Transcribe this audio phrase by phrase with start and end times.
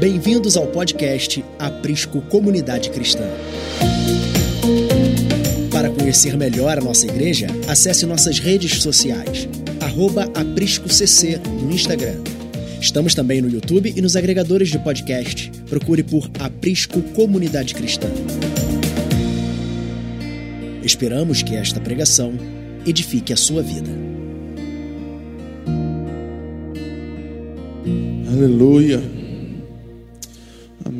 [0.00, 3.28] Bem-vindos ao podcast Aprisco Comunidade Cristã.
[5.70, 9.46] Para conhecer melhor a nossa igreja, acesse nossas redes sociais,
[10.34, 12.16] ApriscoCC no Instagram.
[12.80, 15.52] Estamos também no YouTube e nos agregadores de podcast.
[15.68, 18.08] Procure por Aprisco Comunidade Cristã.
[20.82, 22.32] Esperamos que esta pregação
[22.86, 23.90] edifique a sua vida.
[28.32, 29.19] Aleluia.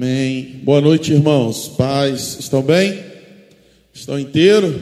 [0.03, 0.63] Amém.
[0.63, 1.69] Boa noite, irmãos.
[1.77, 3.05] Paz, estão bem?
[3.93, 4.75] Estão inteiros?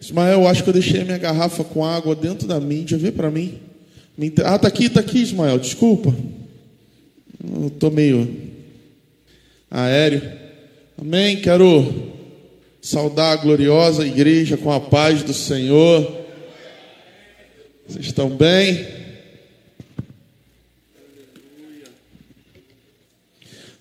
[0.00, 2.96] Ismael, acho que eu deixei a minha garrafa com água dentro da mídia.
[2.96, 3.58] Vê para mim.
[4.44, 5.58] Ah, tá aqui, tá aqui, Ismael.
[5.58, 6.14] Desculpa.
[7.60, 8.32] Eu tô meio
[9.68, 10.22] aéreo.
[10.96, 11.40] Amém.
[11.40, 11.92] Quero
[12.80, 16.16] saudar a gloriosa igreja com a paz do Senhor.
[17.88, 18.97] Vocês estão bem?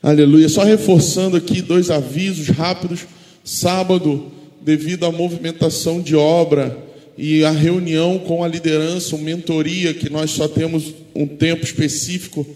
[0.07, 0.47] Aleluia.
[0.47, 3.01] Só reforçando aqui dois avisos rápidos.
[3.43, 6.77] Sábado, devido à movimentação de obra
[7.17, 12.47] e a reunião com a liderança, uma mentoria, que nós só temos um tempo específico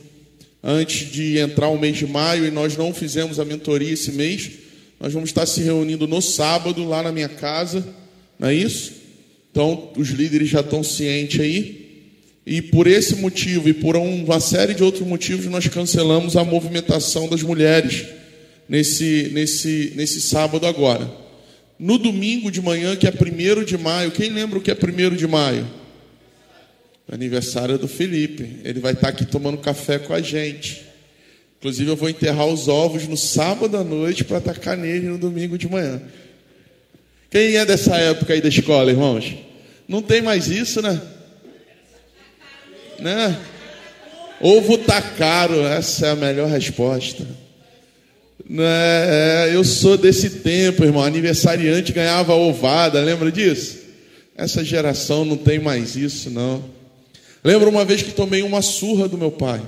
[0.63, 4.52] antes de entrar o mês de maio e nós não fizemos a mentoria esse mês.
[4.97, 7.86] Nós vamos estar se reunindo no sábado lá na minha casa,
[8.39, 8.93] não é isso?
[9.52, 11.80] Então, os líderes já estão cientes aí.
[12.45, 17.28] E por esse motivo e por uma série de outros motivos, nós cancelamos a movimentação
[17.28, 18.06] das mulheres
[18.67, 21.09] nesse, nesse, nesse sábado agora.
[21.78, 25.16] No domingo de manhã, que é 1 de maio, quem lembra o que é 1
[25.16, 25.67] de maio?
[27.11, 28.61] Aniversário do Felipe.
[28.64, 30.83] Ele vai estar aqui tomando café com a gente.
[31.59, 35.58] Inclusive, eu vou enterrar os ovos no sábado à noite para atacar nele no domingo
[35.58, 36.02] de manhã.
[37.30, 39.36] Quem é dessa época aí da escola, irmãos?
[39.88, 41.00] Não tem mais isso, né?
[43.02, 43.38] Né?
[44.39, 47.25] Ovo tá caro, essa é a melhor resposta.
[48.47, 48.63] Né?
[48.63, 51.03] É, eu sou desse tempo, irmão.
[51.03, 53.80] Aniversariante ganhava ovada, lembra disso?
[54.37, 56.64] Essa geração não tem mais isso, não.
[57.43, 59.61] Lembro uma vez que tomei uma surra do meu pai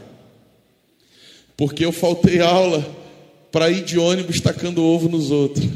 [1.55, 2.85] porque eu faltei aula
[3.51, 5.67] para ir de ônibus tacando ovo nos outros.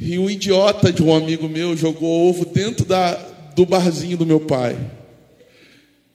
[0.00, 3.14] E um idiota de um amigo meu jogou ovo dentro da,
[3.54, 4.76] do barzinho do meu pai.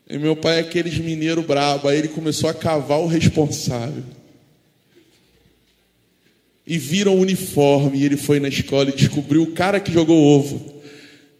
[0.07, 4.03] E meu pai é aqueles mineiro brabo, aí ele começou a cavar o responsável.
[6.65, 10.17] E viram o uniforme, e ele foi na escola e descobriu o cara que jogou
[10.17, 10.81] ovo.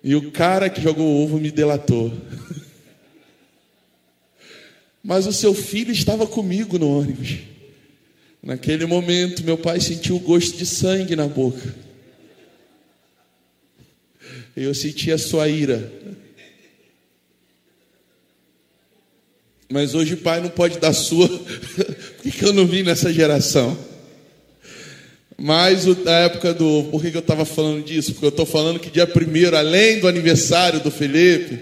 [0.04, 2.12] E o cara que jogou ovo me delatou.
[5.04, 7.38] Mas o seu filho estava comigo no ônibus.
[8.42, 11.76] Naquele momento, meu pai sentiu o gosto de sangue na boca.
[14.56, 15.92] Eu senti a sua ira.
[19.76, 21.28] Mas hoje o pai não pode dar sua,
[22.24, 23.78] porque eu não vim nessa geração.
[25.38, 26.86] Mas a época do.
[26.86, 28.14] Por que, que eu estava falando disso?
[28.14, 31.60] Porque eu estou falando que dia primeiro, além do aniversário do Felipe,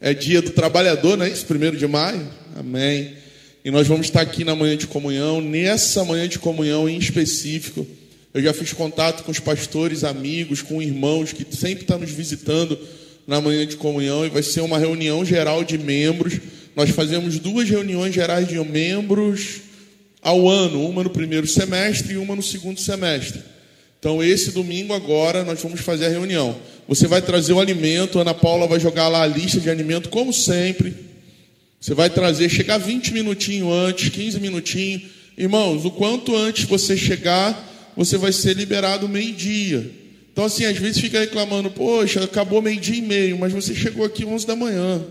[0.00, 1.44] é dia do trabalhador, não é isso?
[1.44, 2.24] Primeiro de maio.
[2.56, 3.14] Amém.
[3.64, 7.84] E nós vamos estar aqui na manhã de comunhão, nessa manhã de comunhão em específico.
[8.32, 12.78] Eu já fiz contato com os pastores, amigos, com irmãos que sempre estão nos visitando
[13.26, 16.38] na manhã de comunhão e vai ser uma reunião geral de membros.
[16.76, 19.60] Nós fazemos duas reuniões gerais de membros
[20.20, 23.40] ao ano, uma no primeiro semestre e uma no segundo semestre.
[23.98, 26.56] Então, esse domingo agora nós vamos fazer a reunião.
[26.88, 30.08] Você vai trazer o alimento, a Ana Paula vai jogar lá a lista de alimento,
[30.08, 30.94] como sempre.
[31.80, 35.02] Você vai trazer, chegar 20 minutinhos antes, 15 minutinhos.
[35.38, 39.90] Irmãos, o quanto antes você chegar, você vai ser liberado meio-dia.
[40.32, 44.24] Então, assim, às vezes fica reclamando, poxa, acabou meio-dia e meio, mas você chegou aqui
[44.24, 45.02] 11 da manhã.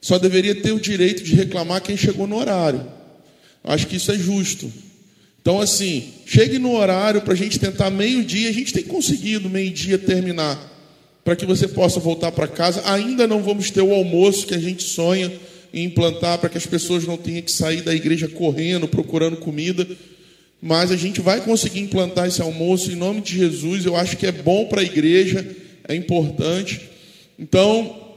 [0.00, 2.86] Só deveria ter o direito de reclamar quem chegou no horário.
[3.62, 4.72] Acho que isso é justo.
[5.42, 8.48] Então, assim, chegue no horário para a gente tentar meio-dia.
[8.48, 10.68] A gente tem conseguido meio-dia terminar.
[11.24, 12.82] Para que você possa voltar para casa.
[12.90, 15.30] Ainda não vamos ter o almoço que a gente sonha
[15.72, 19.86] e implantar para que as pessoas não tenham que sair da igreja correndo, procurando comida.
[20.62, 23.84] Mas a gente vai conseguir implantar esse almoço em nome de Jesus.
[23.84, 25.46] Eu acho que é bom para a igreja,
[25.88, 26.80] é importante.
[27.38, 28.09] Então,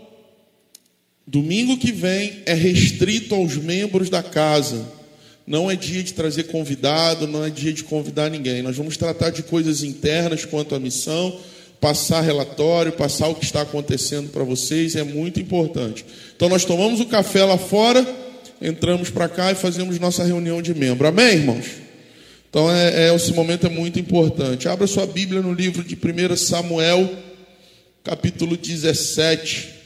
[1.34, 4.86] domingo que vem é restrito aos membros da casa.
[5.48, 8.62] Não é dia de trazer convidado, não é dia de convidar ninguém.
[8.62, 11.36] Nós vamos tratar de coisas internas quanto à missão
[11.82, 16.06] passar relatório, passar o que está acontecendo para vocês, é muito importante.
[16.34, 18.08] Então nós tomamos o café lá fora,
[18.62, 21.06] entramos para cá e fazemos nossa reunião de membro.
[21.06, 21.66] Amém, irmãos?
[22.50, 24.70] Então é, é, esse momento é muito importante.
[24.70, 27.10] Abra sua Bíblia no livro de 1 Samuel,
[28.02, 29.83] capítulo 17.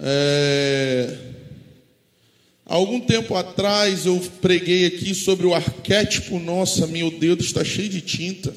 [0.00, 1.16] É...
[2.64, 6.38] Algum tempo atrás eu preguei aqui sobre o arquétipo.
[6.38, 8.54] Nossa, meu dedo está cheio de tinta.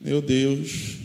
[0.00, 0.96] Meu Deus.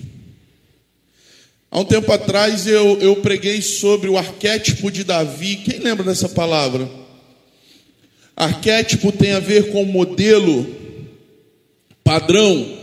[1.70, 5.58] Há um tempo atrás eu, eu preguei sobre o arquétipo de Davi.
[5.58, 6.90] Quem lembra dessa palavra?
[8.36, 10.66] Arquétipo tem a ver com modelo,
[12.04, 12.81] padrão.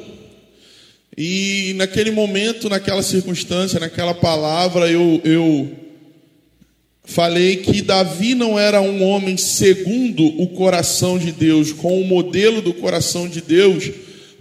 [1.20, 5.68] E naquele momento, naquela circunstância, naquela palavra, eu, eu
[7.02, 12.62] falei que Davi não era um homem segundo o coração de Deus, com o modelo
[12.62, 13.90] do coração de Deus,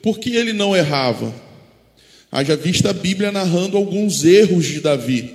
[0.03, 1.33] porque ele não errava.
[2.31, 5.33] Haja vista a Bíblia narrando alguns erros de Davi.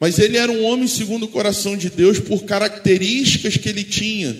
[0.00, 4.36] Mas ele era um homem segundo o coração de Deus por características que ele tinha.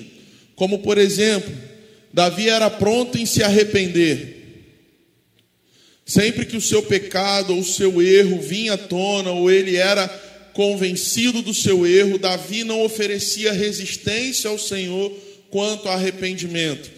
[0.57, 1.55] Como, por exemplo,
[2.13, 4.42] Davi era pronto em se arrepender.
[6.05, 10.09] Sempre que o seu pecado ou o seu erro vinha à tona, ou ele era
[10.53, 15.13] convencido do seu erro, Davi não oferecia resistência ao Senhor
[15.51, 16.91] quanto a arrependimento.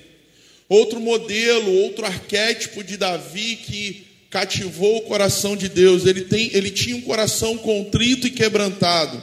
[0.68, 6.06] Outro modelo, outro arquétipo de Davi que cativou o coração de Deus.
[6.06, 9.22] Ele, tem, ele tinha um coração contrito e quebrantado.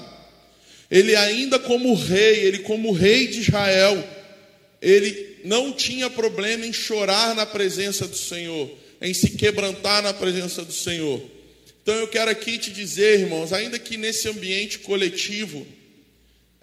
[0.90, 4.02] Ele, ainda como rei, ele, como rei de Israel,
[4.82, 8.70] ele não tinha problema em chorar na presença do Senhor,
[9.02, 11.22] em se quebrantar na presença do Senhor.
[11.82, 15.66] Então eu quero aqui te dizer, irmãos, ainda que nesse ambiente coletivo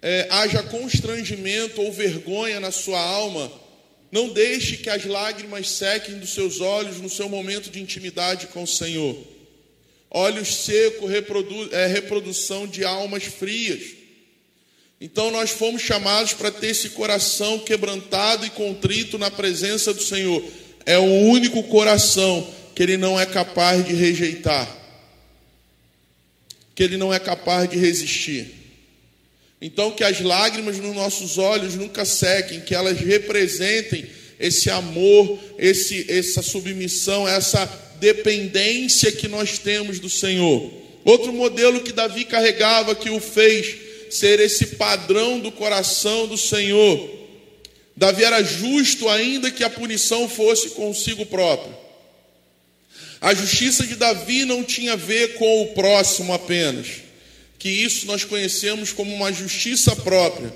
[0.00, 3.50] é, haja constrangimento ou vergonha na sua alma,
[4.12, 8.62] não deixe que as lágrimas sequem dos seus olhos no seu momento de intimidade com
[8.62, 9.16] o Senhor.
[10.10, 13.98] Olhos secos, reprodu é reprodução de almas frias.
[15.00, 20.42] Então nós fomos chamados para ter esse coração quebrantado e contrito na presença do Senhor.
[20.86, 24.68] É o único coração que Ele não é capaz de rejeitar,
[26.74, 28.54] que Ele não é capaz de resistir.
[29.60, 34.06] Então, que as lágrimas nos nossos olhos nunca sequem, que elas representem
[34.38, 37.66] esse amor, esse, essa submissão, essa
[37.98, 40.72] dependência que nós temos do Senhor.
[41.04, 43.76] Outro modelo que Davi carregava, que o fez
[44.10, 47.17] ser esse padrão do coração do Senhor.
[47.98, 51.76] Davi era justo, ainda que a punição fosse consigo próprio.
[53.20, 56.86] A justiça de Davi não tinha a ver com o próximo apenas
[57.58, 60.54] que isso nós conhecemos como uma justiça própria.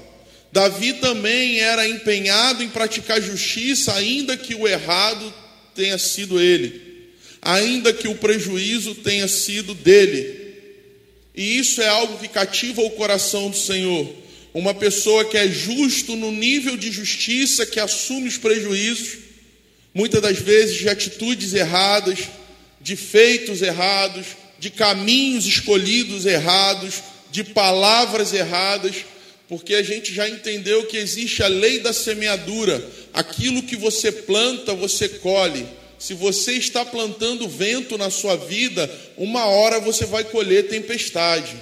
[0.52, 5.34] Davi também era empenhado em praticar justiça, ainda que o errado
[5.74, 7.10] tenha sido ele,
[7.40, 10.54] ainda que o prejuízo tenha sido dele.
[11.34, 14.21] E isso é algo que cativa o coração do Senhor.
[14.54, 19.18] Uma pessoa que é justo no nível de justiça, que assume os prejuízos,
[19.94, 22.18] muitas das vezes de atitudes erradas,
[22.80, 24.26] de feitos errados,
[24.58, 28.96] de caminhos escolhidos errados, de palavras erradas,
[29.48, 32.84] porque a gente já entendeu que existe a lei da semeadura.
[33.12, 35.66] Aquilo que você planta, você colhe.
[35.98, 41.54] Se você está plantando vento na sua vida, uma hora você vai colher tempestade.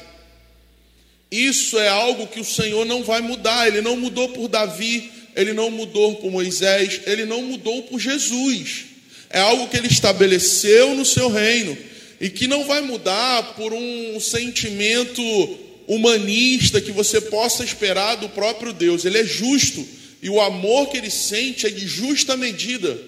[1.30, 3.68] Isso é algo que o Senhor não vai mudar.
[3.68, 8.86] Ele não mudou por Davi, ele não mudou por Moisés, ele não mudou por Jesus.
[9.30, 11.76] É algo que ele estabeleceu no seu reino
[12.20, 15.22] e que não vai mudar por um sentimento
[15.86, 19.04] humanista que você possa esperar do próprio Deus.
[19.04, 19.86] Ele é justo
[20.20, 22.98] e o amor que ele sente é de justa medida.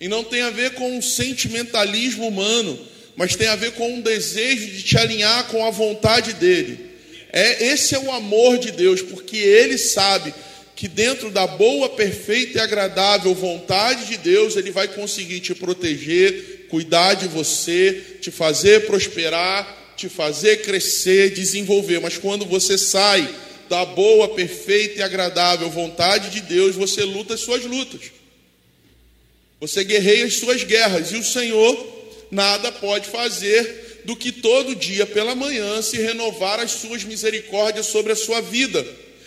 [0.00, 2.78] E não tem a ver com um sentimentalismo humano,
[3.16, 6.89] mas tem a ver com um desejo de te alinhar com a vontade dele.
[7.32, 10.34] É esse é o amor de Deus, porque ele sabe
[10.74, 16.66] que dentro da boa, perfeita e agradável vontade de Deus, ele vai conseguir te proteger,
[16.70, 22.00] cuidar de você, te fazer prosperar, te fazer crescer, desenvolver.
[22.00, 23.28] Mas quando você sai
[23.68, 28.10] da boa, perfeita e agradável vontade de Deus, você luta as suas lutas.
[29.60, 31.12] Você guerreia as suas guerras.
[31.12, 36.72] E o Senhor nada pode fazer do que todo dia pela manhã se renovar as
[36.72, 38.86] suas misericórdias sobre a sua vida,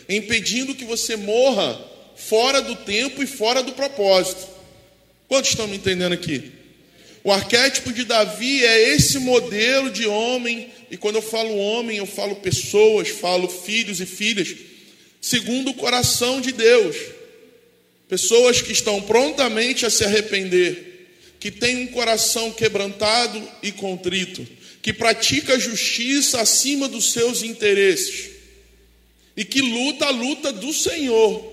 [0.09, 1.79] impedindo que você morra
[2.15, 4.47] fora do tempo e fora do propósito.
[5.27, 6.51] Quantos estão me entendendo aqui?
[7.23, 12.05] O arquétipo de Davi é esse modelo de homem, e quando eu falo homem, eu
[12.05, 14.53] falo pessoas, falo filhos e filhas,
[15.21, 16.97] segundo o coração de Deus.
[18.09, 21.07] Pessoas que estão prontamente a se arrepender,
[21.39, 24.45] que têm um coração quebrantado e contrito,
[24.83, 28.29] que pratica a justiça acima dos seus interesses,
[29.35, 31.51] e que luta a luta do Senhor,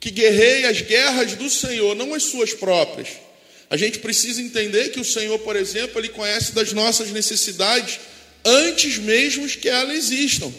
[0.00, 3.28] que guerreia as guerras do Senhor, não as suas próprias
[3.70, 8.00] a gente precisa entender que o Senhor, por exemplo, Ele conhece das nossas necessidades
[8.44, 10.52] antes mesmo que elas existam.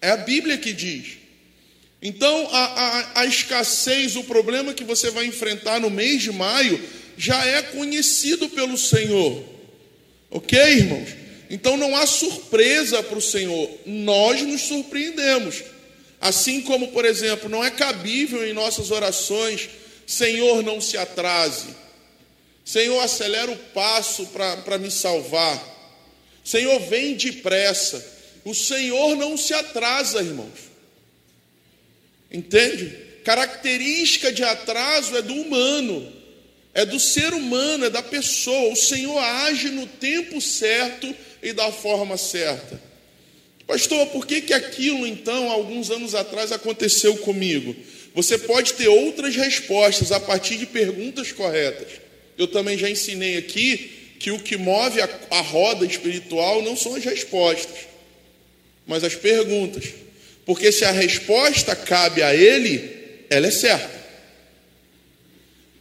[0.00, 1.18] É a Bíblia que diz.
[2.00, 6.80] Então, a, a, a, escassez, o problema que você vai enfrentar no mês de maio,
[7.16, 9.44] já é conhecido pelo Senhor.
[10.30, 11.08] Ok, irmãos?
[11.50, 15.62] Então não há surpresa para o Senhor, nós nos surpreendemos.
[16.20, 19.68] Assim como, por exemplo, não é cabível em nossas orações,
[20.06, 21.68] Senhor, não se atrase.
[22.64, 25.76] Senhor, acelera o passo para me salvar.
[26.44, 28.04] Senhor, vem depressa.
[28.44, 30.68] O Senhor não se atrasa, irmãos.
[32.30, 32.86] Entende?
[33.24, 36.12] Característica de atraso é do humano,
[36.78, 38.72] é do ser humano, é da pessoa.
[38.72, 42.80] O Senhor age no tempo certo e da forma certa.
[43.66, 47.74] Pastor, por que, que aquilo então, alguns anos atrás, aconteceu comigo?
[48.14, 51.88] Você pode ter outras respostas a partir de perguntas corretas.
[52.38, 56.94] Eu também já ensinei aqui que o que move a, a roda espiritual não são
[56.94, 57.88] as respostas,
[58.86, 59.84] mas as perguntas.
[60.46, 62.88] Porque se a resposta cabe a ele,
[63.28, 63.97] ela é certa.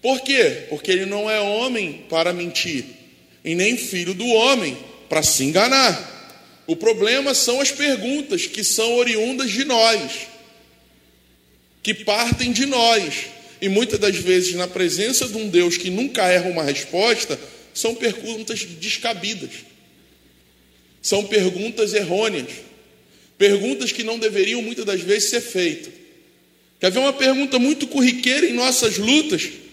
[0.07, 0.67] Por quê?
[0.69, 2.85] Porque ele não é homem para mentir,
[3.43, 4.77] e nem filho do homem
[5.09, 6.63] para se enganar.
[6.65, 10.29] O problema são as perguntas que são oriundas de nós,
[11.83, 13.25] que partem de nós.
[13.61, 17.37] E muitas das vezes, na presença de um Deus que nunca erra uma resposta,
[17.73, 19.51] são perguntas descabidas,
[21.01, 22.47] são perguntas errôneas,
[23.37, 25.91] perguntas que não deveriam muitas das vezes ser feitas.
[26.79, 29.66] Quer ver uma pergunta muito corriqueira em nossas lutas?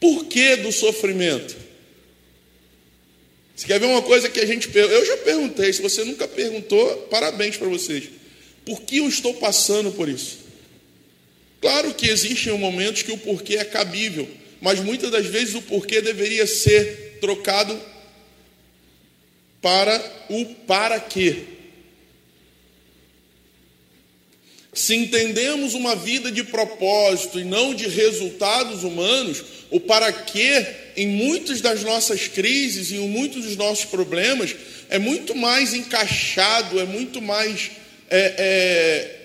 [0.00, 1.56] Por que do sofrimento?
[3.54, 4.68] Você quer ver uma coisa que a gente.
[4.74, 8.04] Eu já perguntei, se você nunca perguntou, parabéns para vocês.
[8.64, 10.38] Por que eu estou passando por isso?
[11.60, 14.28] Claro que existem momentos que o porquê é cabível,
[14.60, 17.78] mas muitas das vezes o porquê deveria ser trocado
[19.62, 21.53] para o para quê.
[24.74, 30.66] Se entendemos uma vida de propósito e não de resultados humanos, o para quê
[30.96, 34.54] em muitas das nossas crises e em muitos dos nossos problemas
[34.90, 37.70] é muito mais encaixado, é muito mais
[38.10, 39.16] é, é,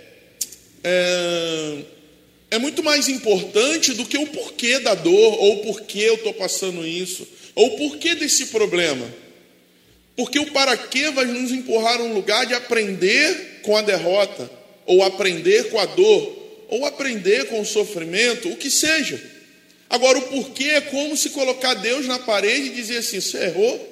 [0.84, 1.78] é,
[2.52, 6.86] é muito mais importante do que o porquê da dor ou porquê eu estou passando
[6.88, 9.06] isso ou porquê desse problema.
[10.16, 14.50] Porque o para quê vai nos empurrar a um lugar de aprender com a derrota,
[14.90, 19.24] ou aprender com a dor, ou aprender com o sofrimento, o que seja.
[19.88, 23.88] Agora, o porquê é como se colocar Deus na parede e dizer assim: você errou?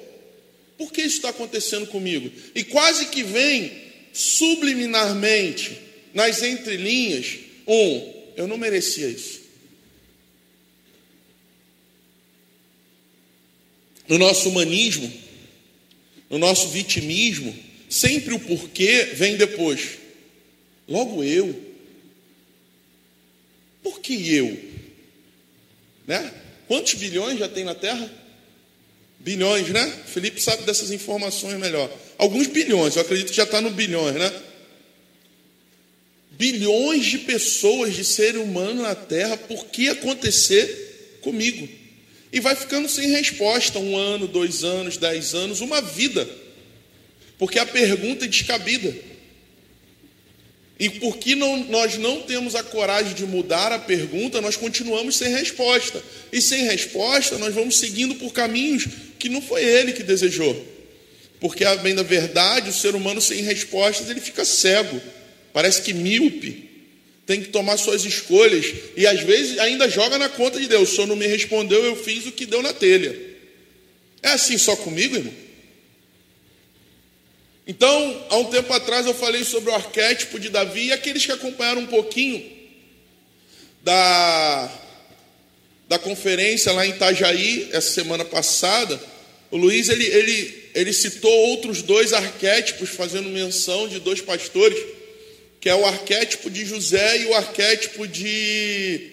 [0.75, 2.32] Por que isso está acontecendo comigo?
[2.56, 3.72] E quase que vem
[4.12, 5.77] subliminarmente,
[6.16, 7.38] nas entrelinhas,
[7.68, 9.42] um: eu não merecia isso.
[14.08, 15.13] No nosso humanismo,
[16.27, 17.56] no nosso vitimismo,
[17.88, 19.97] sempre o porquê vem depois.
[20.88, 21.67] Logo eu.
[23.84, 24.58] Por que eu?
[26.06, 26.34] Né?
[26.67, 28.12] Quantos bilhões já tem na Terra?
[29.20, 29.86] Bilhões, né?
[30.06, 31.91] Felipe sabe dessas informações melhor.
[32.17, 34.32] Alguns bilhões, eu acredito que já está no bilhões, né?
[36.32, 41.67] Bilhões de pessoas, de ser humano na Terra, por que acontecer comigo?
[42.32, 46.29] E vai ficando sem resposta, um ano, dois anos, dez anos, uma vida.
[47.38, 48.94] Porque a pergunta é descabida.
[50.79, 55.29] E porque não, nós não temos a coragem de mudar a pergunta, nós continuamos sem
[55.29, 56.03] resposta.
[56.31, 60.65] E sem resposta, nós vamos seguindo por caminhos que não foi ele que desejou.
[61.39, 65.01] Porque, a bem da verdade, o ser humano sem respostas, ele fica cego.
[65.51, 66.69] Parece que míope.
[67.25, 68.74] Tem que tomar suas escolhas.
[68.96, 70.91] E às vezes ainda joga na conta de Deus.
[70.91, 73.17] O senhor não me respondeu, eu fiz o que deu na telha.
[74.22, 75.47] É assim só comigo, irmão?
[77.67, 81.33] Então, há um tempo atrás eu falei sobre o arquétipo de Davi e aqueles que
[81.33, 82.50] acompanharam um pouquinho
[83.83, 84.71] da,
[85.89, 88.97] da conferência lá em Itajaí, essa semana passada,
[89.51, 94.79] o Luiz ele, ele, ele citou outros dois arquétipos, fazendo menção de dois pastores,
[95.59, 99.12] que é o arquétipo de José e o arquétipo de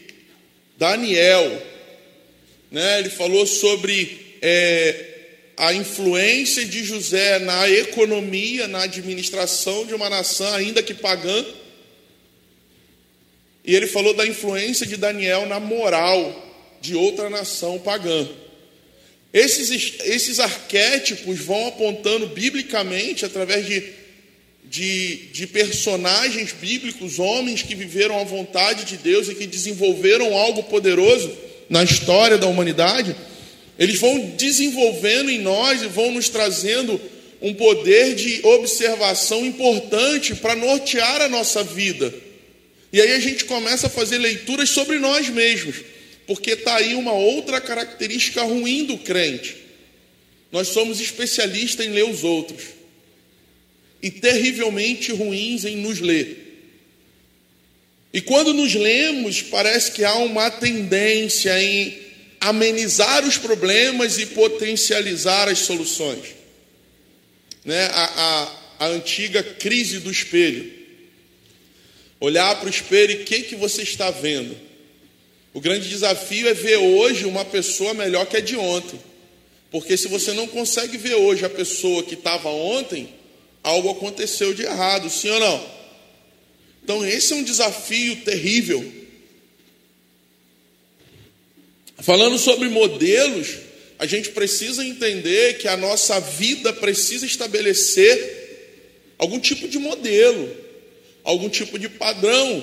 [0.79, 1.61] Daniel.
[2.71, 3.01] Né?
[3.01, 5.14] Ele falou sobre é,
[5.57, 11.45] a influência de José na economia, na administração de uma nação, ainda que pagã.
[13.65, 16.43] E ele falou da influência de Daniel na moral
[16.81, 18.29] de outra nação pagã.
[19.33, 23.83] Esses, esses arquétipos vão apontando biblicamente, através de,
[24.65, 30.65] de, de personagens bíblicos, homens que viveram a vontade de Deus e que desenvolveram algo
[30.65, 31.33] poderoso
[31.71, 33.17] na história da humanidade
[33.79, 37.01] eles vão desenvolvendo em nós e vão nos trazendo
[37.43, 42.15] um poder de observação importante para nortear a nossa vida.
[42.93, 45.77] E aí a gente começa a fazer leituras sobre nós mesmos,
[46.27, 49.57] porque está aí uma outra característica ruim do crente.
[50.53, 52.63] Nós somos especialistas em ler os outros
[54.01, 56.45] e terrivelmente ruins em nos ler.
[58.13, 62.04] E quando nos lemos, parece que há uma tendência em
[62.49, 66.35] amenizar os problemas e potencializar as soluções.
[67.65, 67.87] Né?
[67.87, 68.05] A,
[68.79, 70.71] a, a antiga crise do espelho.
[72.21, 74.55] Olhar para o espelho e o que, que você está vendo?
[75.55, 79.01] O grande desafio é ver hoje uma pessoa melhor que a de ontem.
[79.71, 83.09] Porque se você não consegue ver hoje a pessoa que estava ontem,
[83.63, 85.67] algo aconteceu de errado, sim ou não?
[86.83, 89.04] Então, esse é um desafio terrível.
[92.05, 93.49] Falando sobre modelos,
[93.99, 100.55] a gente precisa entender que a nossa vida precisa estabelecer algum tipo de modelo,
[101.23, 102.63] algum tipo de padrão.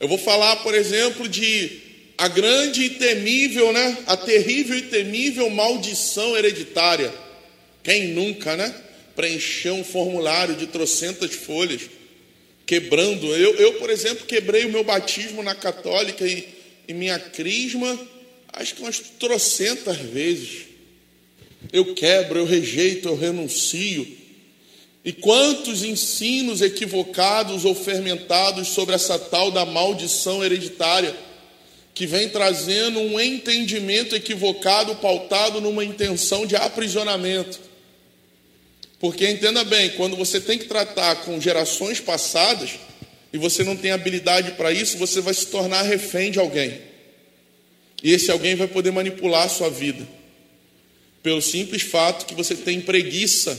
[0.00, 1.70] Eu vou falar, por exemplo, de
[2.18, 3.96] a grande e temível, né?
[4.08, 7.14] A terrível e temível maldição hereditária.
[7.84, 8.74] Quem nunca, né?
[9.14, 11.82] Preencheu um formulário de trocentas folhas
[12.66, 13.24] quebrando.
[13.36, 16.48] Eu, eu, por exemplo, quebrei o meu batismo na católica e,
[16.88, 17.96] e minha crisma,
[18.52, 20.66] acho que umas trocentas vezes.
[21.72, 24.06] Eu quebro, eu rejeito, eu renuncio.
[25.04, 31.16] E quantos ensinos equivocados ou fermentados sobre essa tal da maldição hereditária,
[31.94, 37.58] que vem trazendo um entendimento equivocado, pautado numa intenção de aprisionamento.
[39.00, 42.70] Porque entenda bem, quando você tem que tratar com gerações passadas
[43.32, 46.80] e você não tem habilidade para isso, você vai se tornar refém de alguém.
[48.02, 50.06] E esse alguém vai poder manipular a sua vida.
[51.22, 53.58] Pelo simples fato que você tem preguiça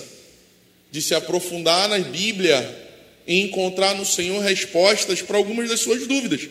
[0.91, 2.87] de se aprofundar na Bíblia
[3.27, 6.49] e encontrar no Senhor respostas para algumas das suas dúvidas.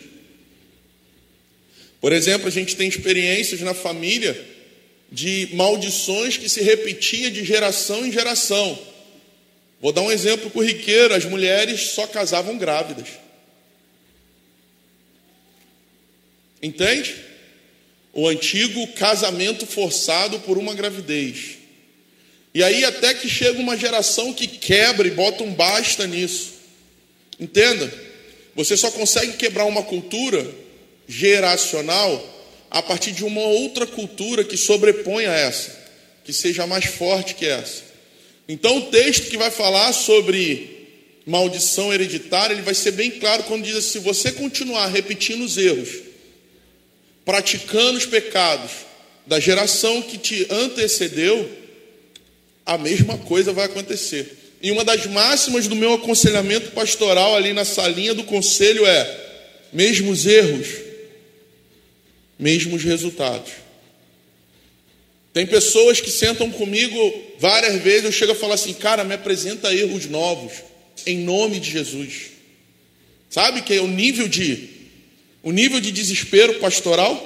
[1.99, 4.39] Por exemplo, a gente tem experiências na família
[5.11, 8.79] de maldições que se repetia de geração em geração.
[9.81, 13.07] Vou dar um exemplo corriqueiro: as mulheres só casavam grávidas.
[16.61, 17.15] Entende?
[18.13, 21.57] O antigo casamento forçado por uma gravidez.
[22.53, 26.53] E aí, até que chega uma geração que quebra e bota um basta nisso.
[27.39, 27.91] Entenda?
[28.55, 30.45] Você só consegue quebrar uma cultura
[31.07, 32.37] geracional
[32.69, 35.77] a partir de uma outra cultura que sobrepõe a essa,
[36.23, 37.83] que seja mais forte que essa.
[38.47, 40.77] Então, o texto que vai falar sobre
[41.25, 45.57] maldição hereditária, ele vai ser bem claro quando diz assim: se você continuar repetindo os
[45.57, 45.89] erros,
[47.29, 48.71] praticando os pecados
[49.27, 51.47] da geração que te antecedeu,
[52.65, 54.35] a mesma coisa vai acontecer.
[54.59, 59.35] E uma das máximas do meu aconselhamento pastoral ali na salinha do conselho é:
[59.71, 60.69] mesmo os erros,
[62.39, 63.51] mesmos resultados.
[65.31, 66.97] Tem pessoas que sentam comigo
[67.37, 70.53] várias vezes, eu chego a falar assim, cara, me apresenta erros novos,
[71.05, 72.31] em nome de Jesus.
[73.29, 74.78] Sabe que é o nível de
[75.43, 77.25] o nível de desespero pastoral?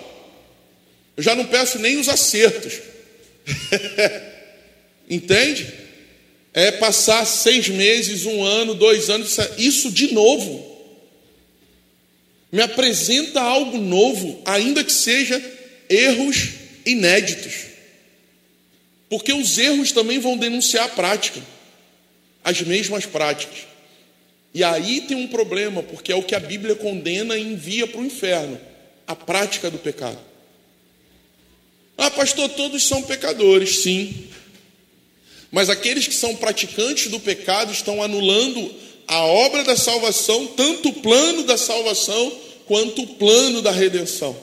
[1.15, 2.73] Eu já não peço nem os acertos.
[5.10, 5.71] Entende?
[6.54, 10.73] É passar seis meses, um ano, dois anos, isso de novo
[12.54, 15.43] me apresenta algo novo, ainda que seja
[15.89, 16.49] erros
[16.86, 17.52] inéditos.
[19.10, 21.41] Porque os erros também vão denunciar a prática,
[22.43, 23.73] as mesmas práticas.
[24.54, 28.00] E aí tem um problema, porque é o que a Bíblia condena e envia para
[28.00, 28.60] o inferno
[29.08, 30.20] a prática do pecado.
[31.98, 34.28] Ah, pastor, todos são pecadores, sim.
[35.52, 38.74] Mas aqueles que são praticantes do pecado estão anulando
[39.08, 42.32] a obra da salvação, tanto o plano da salvação
[42.66, 44.36] quanto o plano da redenção.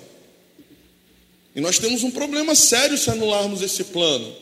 [1.55, 4.37] E nós temos um problema sério se anularmos esse plano.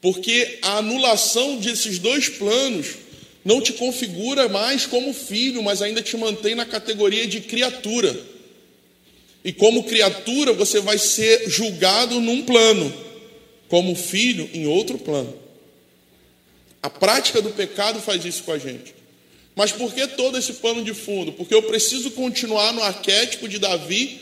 [0.00, 2.88] Porque a anulação desses dois planos
[3.44, 8.18] não te configura mais como filho, mas ainda te mantém na categoria de criatura.
[9.44, 12.92] E como criatura, você vai ser julgado num plano,
[13.68, 15.36] como filho em outro plano.
[16.80, 18.94] A prática do pecado faz isso com a gente.
[19.54, 21.32] Mas por que todo esse pano de fundo?
[21.32, 24.20] Porque eu preciso continuar no arquétipo de Davi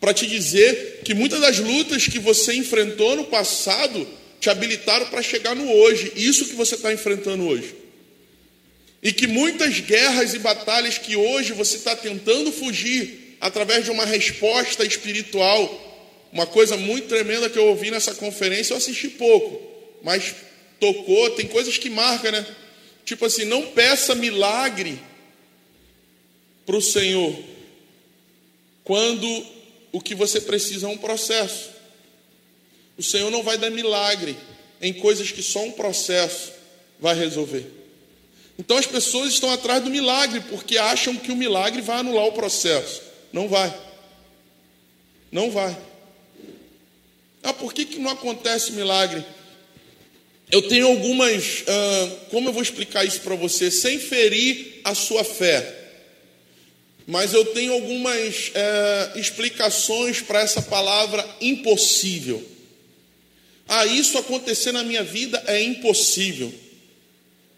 [0.00, 4.06] para te dizer que muitas das lutas que você enfrentou no passado
[4.40, 7.85] te habilitaram para chegar no hoje, isso que você está enfrentando hoje.
[9.06, 14.04] E que muitas guerras e batalhas que hoje você está tentando fugir através de uma
[14.04, 19.62] resposta espiritual, uma coisa muito tremenda que eu ouvi nessa conferência, eu assisti pouco,
[20.02, 20.34] mas
[20.80, 22.44] tocou, tem coisas que marcam, né?
[23.04, 24.98] Tipo assim, não peça milagre
[26.66, 27.32] para o Senhor
[28.82, 29.46] quando
[29.92, 31.70] o que você precisa é um processo.
[32.98, 34.36] O Senhor não vai dar milagre
[34.82, 36.52] em coisas que só um processo
[36.98, 37.85] vai resolver.
[38.58, 42.32] Então as pessoas estão atrás do milagre porque acham que o milagre vai anular o
[42.32, 43.02] processo.
[43.32, 43.74] Não vai.
[45.30, 45.76] Não vai.
[47.42, 49.24] Ah, por que, que não acontece milagre?
[50.50, 51.64] Eu tenho algumas.
[51.66, 53.70] Ah, como eu vou explicar isso para você?
[53.70, 55.84] Sem ferir a sua fé.
[57.06, 62.44] Mas eu tenho algumas eh, explicações para essa palavra impossível.
[63.68, 66.52] Ah, isso acontecer na minha vida é impossível,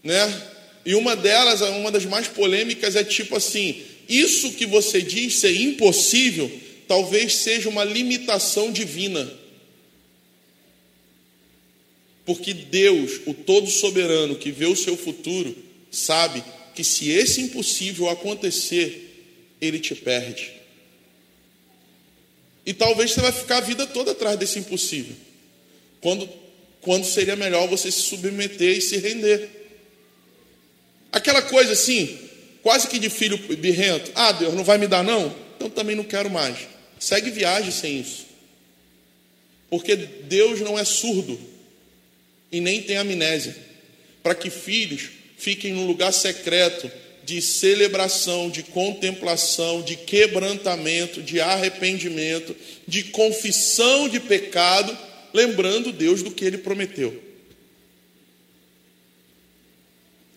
[0.02, 0.57] né?
[0.84, 5.54] E uma delas, uma das mais polêmicas é tipo assim: isso que você diz ser
[5.60, 6.50] impossível,
[6.86, 9.30] talvez seja uma limitação divina.
[12.24, 15.56] Porque Deus, o todo soberano que vê o seu futuro,
[15.90, 16.42] sabe
[16.74, 20.52] que se esse impossível acontecer, ele te perde.
[22.64, 25.16] E talvez você vai ficar a vida toda atrás desse impossível.
[26.02, 26.28] Quando,
[26.82, 29.57] quando seria melhor você se submeter e se render.
[31.12, 32.18] Aquela coisa assim,
[32.62, 34.10] quase que de filho birrento.
[34.14, 35.34] Ah, Deus, não vai me dar não?
[35.56, 36.58] Então também não quero mais.
[36.98, 38.26] Segue viagem sem isso.
[39.70, 41.38] Porque Deus não é surdo
[42.50, 43.56] e nem tem amnésia.
[44.22, 46.90] Para que filhos fiquem num lugar secreto
[47.24, 54.96] de celebração, de contemplação, de quebrantamento, de arrependimento, de confissão de pecado
[55.32, 57.27] lembrando Deus do que ele prometeu.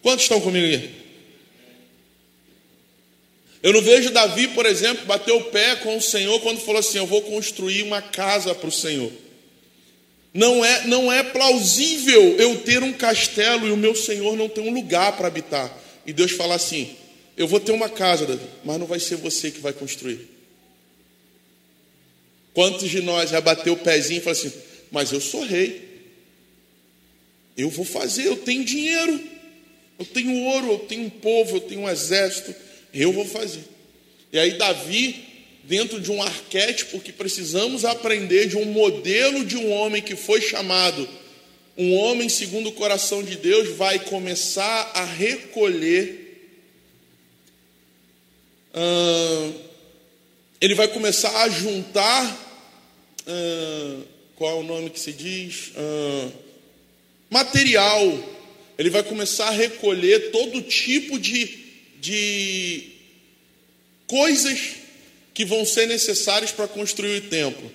[0.01, 0.89] Quantos estão comigo aqui?
[3.63, 6.97] Eu não vejo Davi, por exemplo, bater o pé com o Senhor quando falou assim:
[6.97, 9.11] Eu vou construir uma casa para o Senhor.
[10.33, 14.61] Não é, não é plausível eu ter um castelo e o meu Senhor não ter
[14.61, 15.71] um lugar para habitar.
[16.05, 16.95] E Deus fala assim:
[17.37, 20.27] Eu vou ter uma casa, Davi, mas não vai ser você que vai construir.
[22.53, 24.51] Quantos de nós já bateu o pezinho e falou assim:
[24.91, 25.89] mas eu sou rei.
[27.55, 29.19] Eu vou fazer, eu tenho dinheiro,
[29.99, 32.53] eu tenho ouro, eu tenho um povo, eu tenho um exército,
[32.93, 33.63] eu vou fazer.
[34.33, 35.23] E aí, Davi,
[35.63, 40.41] dentro de um arquétipo que precisamos aprender, de um modelo de um homem que foi
[40.41, 41.07] chamado
[41.77, 46.19] um homem segundo o coração de Deus, vai começar a recolher.
[48.75, 49.53] Hum,
[50.59, 52.49] ele vai começar a juntar.
[54.35, 55.71] Qual é o nome que se diz?
[57.29, 58.40] Material.
[58.77, 61.59] Ele vai começar a recolher todo tipo de,
[61.99, 62.91] de
[64.07, 64.59] coisas
[65.33, 67.71] que vão ser necessárias para construir o templo,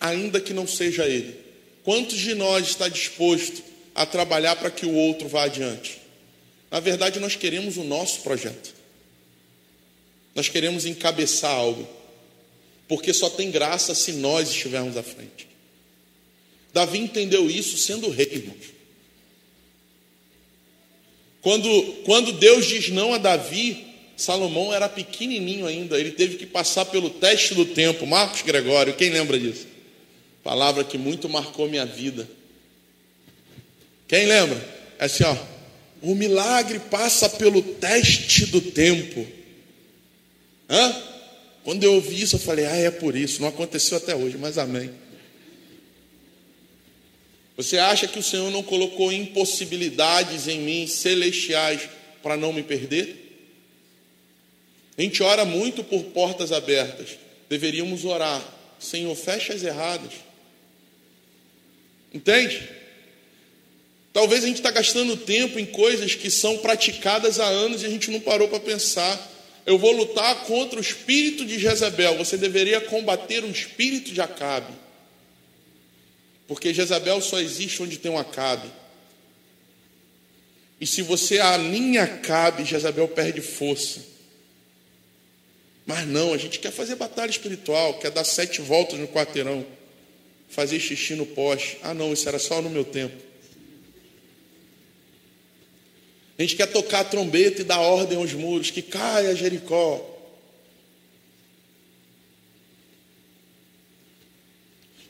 [0.00, 1.34] ainda que não seja ele.
[1.82, 3.62] Quantos de nós está disposto
[3.94, 5.98] a trabalhar para que o outro vá adiante?
[6.70, 8.74] Na verdade, nós queremos o nosso projeto.
[10.34, 11.88] Nós queremos encabeçar algo.
[12.86, 15.48] Porque só tem graça se nós estivermos à frente.
[16.72, 18.79] Davi entendeu isso sendo rei, irmãos.
[21.42, 26.84] Quando, quando Deus diz não a Davi, Salomão era pequenininho ainda, ele teve que passar
[26.84, 28.06] pelo teste do tempo.
[28.06, 29.66] Marcos Gregório, quem lembra disso?
[30.44, 32.28] Palavra que muito marcou minha vida.
[34.06, 34.62] Quem lembra?
[34.98, 35.36] É assim, ó.
[36.02, 39.26] O milagre passa pelo teste do tempo.
[40.68, 41.02] Hã?
[41.64, 43.40] Quando eu ouvi isso, eu falei, ah, é por isso.
[43.40, 44.90] Não aconteceu até hoje, mas amém.
[47.62, 51.90] Você acha que o Senhor não colocou impossibilidades em mim celestiais
[52.22, 53.14] para não me perder?
[54.96, 57.18] A gente ora muito por portas abertas.
[57.50, 58.42] Deveríamos orar,
[58.78, 60.10] Senhor, fecha as erradas.
[62.14, 62.66] Entende?
[64.10, 67.90] Talvez a gente está gastando tempo em coisas que são praticadas há anos e a
[67.90, 69.30] gente não parou para pensar.
[69.66, 72.16] Eu vou lutar contra o espírito de Jezebel.
[72.16, 74.72] Você deveria combater o espírito de Acabe.
[76.50, 78.68] Porque Jezabel só existe onde tem um Acabe.
[80.80, 84.00] E se você alinha Acabe, Jezabel perde força.
[85.86, 89.64] Mas não, a gente quer fazer batalha espiritual, quer dar sete voltas no quarteirão,
[90.48, 91.78] fazer xixi no poste.
[91.84, 93.14] Ah, não, isso era só no meu tempo.
[96.36, 100.09] A gente quer tocar a trombeta e dar ordem aos muros, que caia Jericó.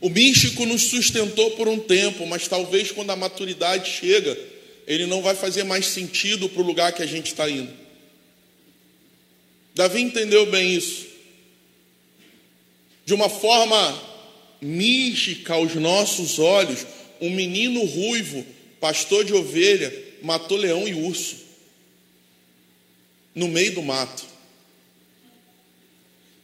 [0.01, 4.39] O místico nos sustentou por um tempo, mas talvez quando a maturidade chega,
[4.87, 7.73] ele não vai fazer mais sentido para o lugar que a gente está indo.
[9.75, 11.07] Davi entendeu bem isso.
[13.05, 14.03] De uma forma
[14.61, 16.87] mística aos nossos olhos,
[17.21, 18.45] um menino ruivo
[18.81, 21.37] pastor de ovelha, matou leão e urso
[23.35, 24.30] no meio do mato.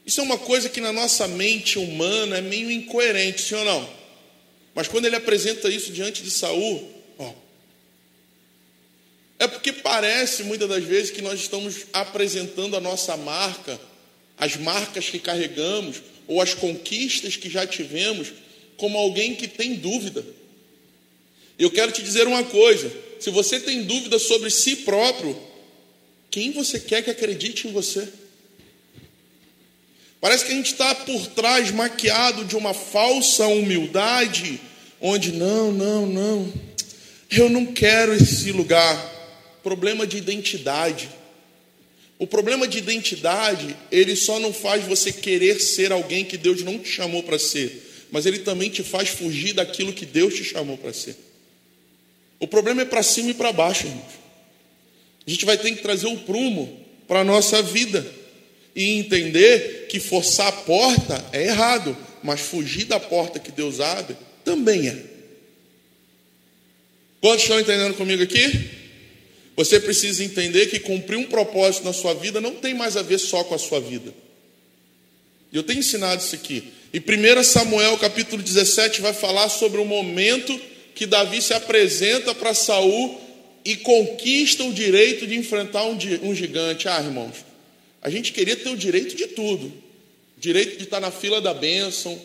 [0.07, 3.91] Isso é uma coisa que na nossa mente humana é meio incoerente, sim ou não?
[4.73, 6.89] Mas quando ele apresenta isso diante de Saul,
[7.19, 7.35] ó,
[9.41, 13.81] é porque parece muitas das vezes que nós estamos apresentando a nossa marca,
[14.39, 18.33] as marcas que carregamos ou as conquistas que já tivemos
[18.77, 20.25] como alguém que tem dúvida.
[21.59, 25.37] Eu quero te dizer uma coisa: se você tem dúvida sobre si próprio,
[26.31, 28.09] quem você quer que acredite em você?
[30.21, 34.61] Parece que a gente está por trás, maquiado de uma falsa humildade,
[35.01, 36.53] onde não, não, não,
[37.31, 39.15] eu não quero esse lugar.
[39.63, 41.09] Problema de identidade.
[42.19, 46.79] O problema de identidade, ele só não faz você querer ser alguém que Deus não
[46.79, 50.79] te chamou para ser, mas ele também te faz fugir daquilo que Deus te chamou
[50.79, 51.17] para ser.
[52.41, 54.27] O problema é para cima e para baixo, irmãos.
[55.27, 58.07] A gente vai ter que trazer o prumo para a nossa vida
[58.77, 64.15] e entender que forçar a porta é errado, mas fugir da porta que Deus abre
[64.45, 65.03] também é.
[67.23, 68.71] Quantos estão entendendo comigo aqui?
[69.57, 73.19] Você precisa entender que cumprir um propósito na sua vida não tem mais a ver
[73.19, 74.13] só com a sua vida.
[75.51, 76.73] Eu tenho ensinado isso aqui.
[76.93, 80.61] E 1 Samuel capítulo 17 vai falar sobre o momento
[80.95, 83.19] que Davi se apresenta para Saul
[83.65, 86.89] e conquista o direito de enfrentar um gigante.
[86.89, 87.37] Ah, irmãos,
[88.07, 89.73] a gente queria ter o direito de tudo:
[90.39, 92.17] direito de estar na fila da bênção,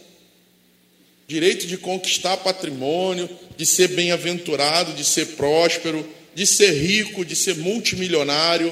[1.28, 7.56] direito de conquistar patrimônio, de ser bem-aventurado, de ser próspero, de ser rico, de ser
[7.56, 8.72] multimilionário,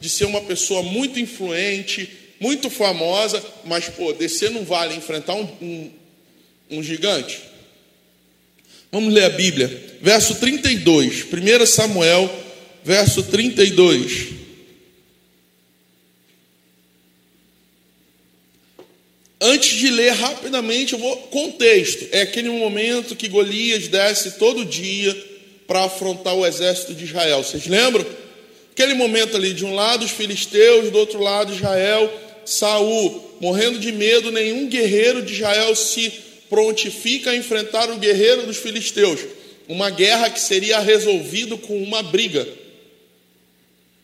[0.00, 2.08] de ser uma pessoa muito influente,
[2.40, 5.90] muito famosa, mas, pô, descer não vale enfrentar um, um,
[6.70, 7.38] um gigante.
[8.90, 12.34] Vamos ler a Bíblia, verso 32, 1 Samuel,
[12.82, 14.35] verso 32.
[19.40, 22.06] Antes de ler rapidamente, eu vou contexto.
[22.10, 25.14] É aquele momento que Golias desce todo dia
[25.66, 27.42] para afrontar o exército de Israel.
[27.42, 28.06] Vocês lembram?
[28.72, 32.12] Aquele momento ali, de um lado os filisteus, do outro lado Israel,
[32.46, 36.12] Saul, morrendo de medo, nenhum guerreiro de Israel se
[36.48, 39.20] prontifica a enfrentar o guerreiro dos filisteus.
[39.68, 42.46] Uma guerra que seria resolvida com uma briga.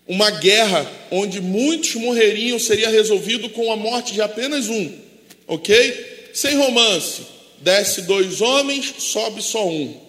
[0.07, 5.02] Uma guerra onde muitos morreriam seria resolvido com a morte de apenas um
[5.47, 6.31] ok?
[6.35, 7.23] Sem romance.
[7.59, 10.01] Desce dois homens, sobe só um.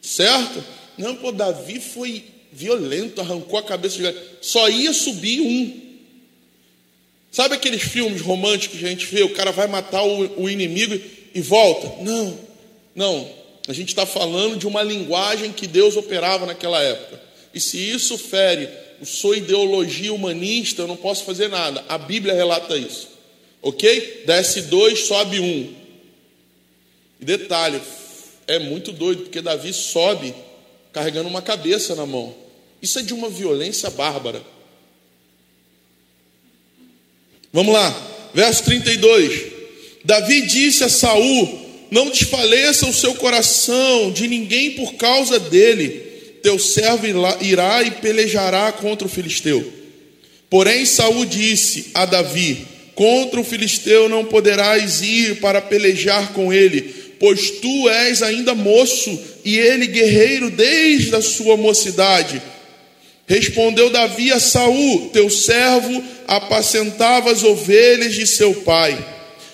[0.00, 0.62] Certo?
[0.96, 5.90] Não, pô, Davi foi violento, arrancou a cabeça de Só ia subir um.
[7.30, 9.22] Sabe aqueles filmes românticos que a gente vê?
[9.22, 11.00] O cara vai matar o, o inimigo
[11.34, 12.02] e volta.
[12.02, 12.38] Não,
[12.94, 13.30] não.
[13.68, 17.20] A gente está falando de uma linguagem que Deus operava naquela época.
[17.54, 18.68] E se isso fere
[19.04, 21.84] sua ideologia humanista, eu não posso fazer nada.
[21.88, 23.08] A Bíblia relata isso.
[23.62, 24.24] Ok?
[24.26, 25.74] Desce dois, sobe um.
[27.20, 27.80] E detalhe,
[28.46, 30.34] é muito doido, porque Davi sobe
[30.92, 32.34] carregando uma cabeça na mão.
[32.80, 34.42] Isso é de uma violência bárbara.
[37.52, 39.52] Vamos lá, verso 32.
[40.04, 46.08] Davi disse a Saul: Não desfaleça o seu coração de ninguém por causa dele.
[46.42, 47.06] Teu servo
[47.42, 49.72] irá e pelejará contra o filisteu.
[50.48, 56.94] Porém, Saul disse a Davi: Contra o filisteu não poderás ir para pelejar com ele,
[57.18, 62.42] pois tu és ainda moço e ele guerreiro desde a sua mocidade.
[63.26, 68.98] Respondeu Davi a Saul: Teu servo apacentava as ovelhas de seu pai.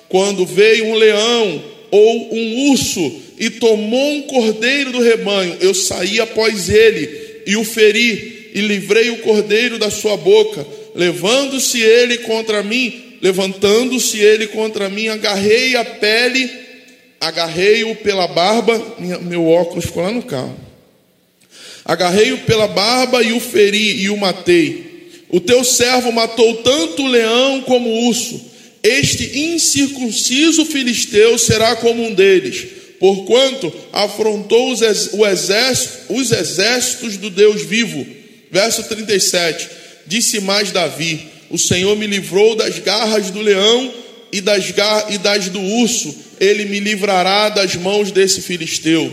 [0.09, 6.21] Quando veio um leão ou um urso e tomou um cordeiro do rebanho, eu saí
[6.21, 10.67] após ele e o feri e livrei o cordeiro da sua boca.
[10.95, 16.51] Levando-se ele contra mim, levantando-se ele contra mim, agarrei a pele,
[17.21, 20.57] agarrei-o pela barba, minha, meu óculos ficou lá no carro.
[21.85, 24.87] Agarrei-o pela barba e o feri e o matei.
[25.29, 28.41] O teu servo matou tanto o leão como o urso.
[28.83, 32.67] Este incircunciso filisteu será como um deles,
[33.01, 38.07] porquanto afrontou os, exército, os exércitos do Deus vivo.
[38.51, 39.69] Verso 37.
[40.07, 43.93] Disse mais Davi: o Senhor me livrou das garras do leão
[44.33, 45.13] e das, gar...
[45.13, 49.13] e das do urso, ele me livrará das mãos desse filisteu.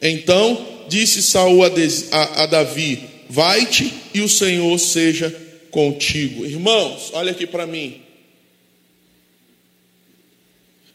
[0.00, 1.68] Então disse Saul a,
[2.12, 5.34] a, a Davi: Vai-te e o Senhor seja
[5.70, 6.44] contigo.
[6.44, 8.02] Irmãos, olha aqui para mim.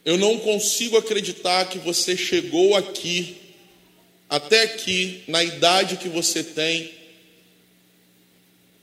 [0.03, 3.37] Eu não consigo acreditar que você chegou aqui
[4.31, 6.89] até aqui, na idade que você tem,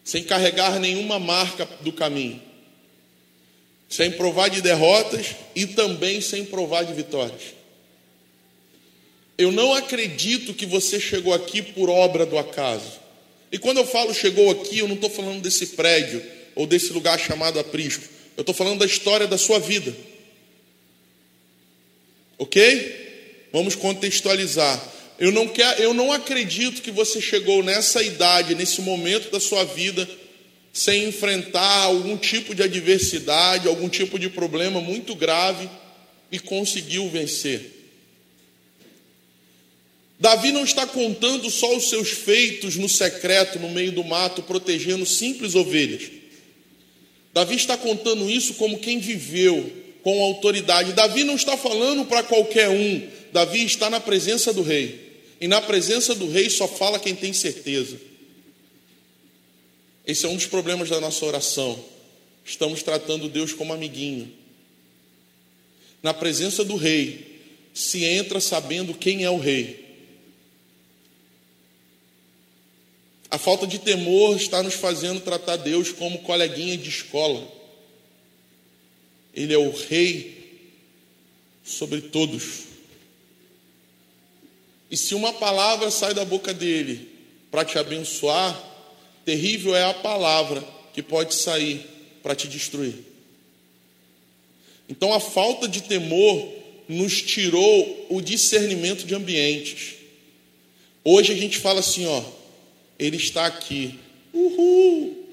[0.08, 2.40] sem carregar nenhuma marca do caminho,
[3.90, 7.42] sem provar de derrotas e também sem provar de vitórias.
[9.36, 12.98] Eu não acredito que você chegou aqui por obra do acaso.
[13.52, 17.20] E quando eu falo chegou aqui, eu não estou falando desse prédio ou desse lugar
[17.20, 18.04] chamado aprisco.
[18.34, 19.94] Eu estou falando da história da sua vida.
[22.38, 23.48] Ok?
[23.52, 24.82] Vamos contextualizar.
[25.18, 29.64] Eu não, quer, eu não acredito que você chegou nessa idade, nesse momento da sua
[29.64, 30.08] vida,
[30.72, 35.68] sem enfrentar algum tipo de adversidade, algum tipo de problema muito grave
[36.30, 37.78] e conseguiu vencer.
[40.20, 45.04] Davi não está contando só os seus feitos no secreto, no meio do mato, protegendo
[45.04, 46.10] simples ovelhas.
[47.32, 50.92] Davi está contando isso como quem viveu com autoridade.
[50.92, 53.08] Davi não está falando para qualquer um.
[53.32, 55.07] Davi está na presença do rei.
[55.40, 58.00] E na presença do rei só fala quem tem certeza.
[60.06, 61.84] Esse é um dos problemas da nossa oração.
[62.44, 64.32] Estamos tratando Deus como amiguinho.
[66.02, 67.40] Na presença do rei,
[67.74, 69.86] se entra sabendo quem é o rei.
[73.30, 77.46] A falta de temor está nos fazendo tratar Deus como coleguinha de escola.
[79.34, 80.38] Ele é o rei
[81.62, 82.67] sobre todos.
[84.90, 87.08] E se uma palavra sai da boca dele
[87.50, 88.58] para te abençoar,
[89.24, 91.86] terrível é a palavra que pode sair
[92.22, 92.94] para te destruir.
[94.88, 96.52] Então a falta de temor
[96.88, 99.96] nos tirou o discernimento de ambientes.
[101.04, 102.22] Hoje a gente fala assim, ó,
[102.98, 103.98] ele está aqui.
[104.32, 105.28] Uhul!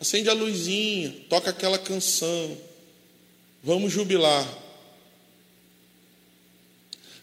[0.00, 2.56] Acende a luzinha, toca aquela canção.
[3.62, 4.63] Vamos jubilar.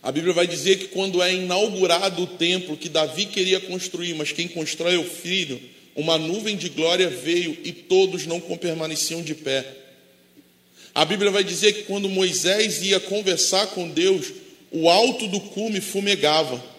[0.04, 4.32] A Bíblia vai dizer que quando é inaugurado o templo que Davi queria construir, mas
[4.32, 5.62] quem constrói é o filho,
[5.96, 9.66] uma nuvem de glória veio e todos não permaneciam de pé.
[10.94, 14.28] A Bíblia vai dizer que quando Moisés ia conversar com Deus,
[14.72, 16.72] o alto do cume fumegava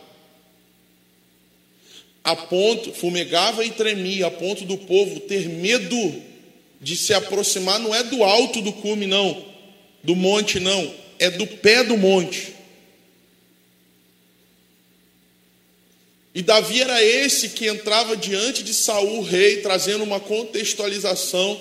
[2.25, 6.23] a ponto, fumegava e tremia, a ponto do povo ter medo
[6.81, 9.45] de se aproximar, não é do alto do cume, não,
[10.05, 12.53] do monte, não, é do pé do monte.
[16.35, 21.61] E Davi era esse que entrava diante de Saul, rei, trazendo uma contextualização.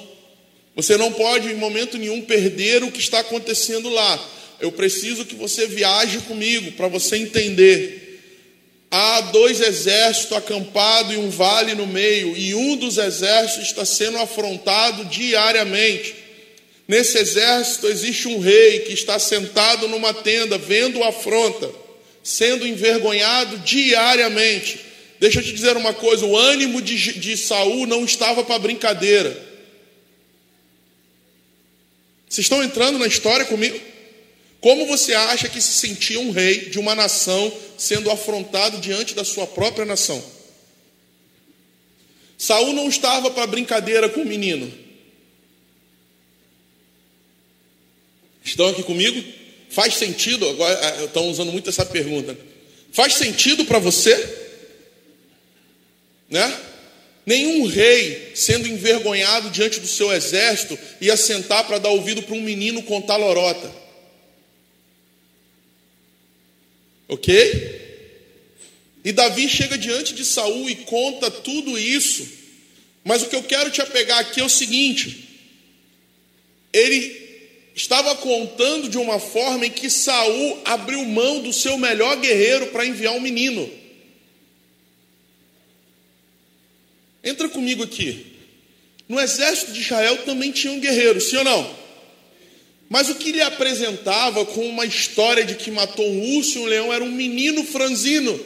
[0.75, 4.29] Você não pode em momento nenhum perder o que está acontecendo lá.
[4.61, 8.01] Eu preciso que você viaje comigo para você entender
[8.89, 14.17] há dois exércitos acampados e um vale no meio, e um dos exércitos está sendo
[14.17, 16.13] afrontado diariamente.
[16.87, 21.69] Nesse exército existe um rei que está sentado numa tenda, vendo a afronta,
[22.23, 24.79] sendo envergonhado diariamente.
[25.19, 29.49] Deixa eu te dizer uma coisa: o ânimo de, de Saul não estava para brincadeira.
[32.27, 33.79] Vocês estão entrando na história comigo?
[34.61, 39.25] Como você acha que se sentia um rei de uma nação sendo afrontado diante da
[39.25, 40.23] sua própria nação?
[42.37, 44.71] Saul não estava para brincadeira com o menino.
[48.43, 49.40] Estão aqui comigo?
[49.71, 50.47] Faz sentido?
[50.49, 52.37] Agora é, estão usando muito essa pergunta.
[52.91, 54.15] Faz sentido para você?
[56.29, 56.61] Né?
[57.25, 62.41] Nenhum rei, sendo envergonhado diante do seu exército, ia sentar para dar ouvido para um
[62.41, 63.71] menino contar lorota.
[67.07, 67.81] Ok?
[69.03, 72.27] E Davi chega diante de Saul e conta tudo isso.
[73.03, 75.29] Mas o que eu quero te apegar aqui é o seguinte:
[76.73, 77.20] ele
[77.75, 82.85] estava contando de uma forma em que Saul abriu mão do seu melhor guerreiro para
[82.85, 83.69] enviar um menino.
[87.23, 88.27] Entra comigo aqui.
[89.07, 91.81] No exército de Israel também tinha um guerreiro, sim ou não?
[92.89, 96.65] Mas o que ele apresentava com uma história de que matou um urso e um
[96.65, 98.37] leão era um menino franzino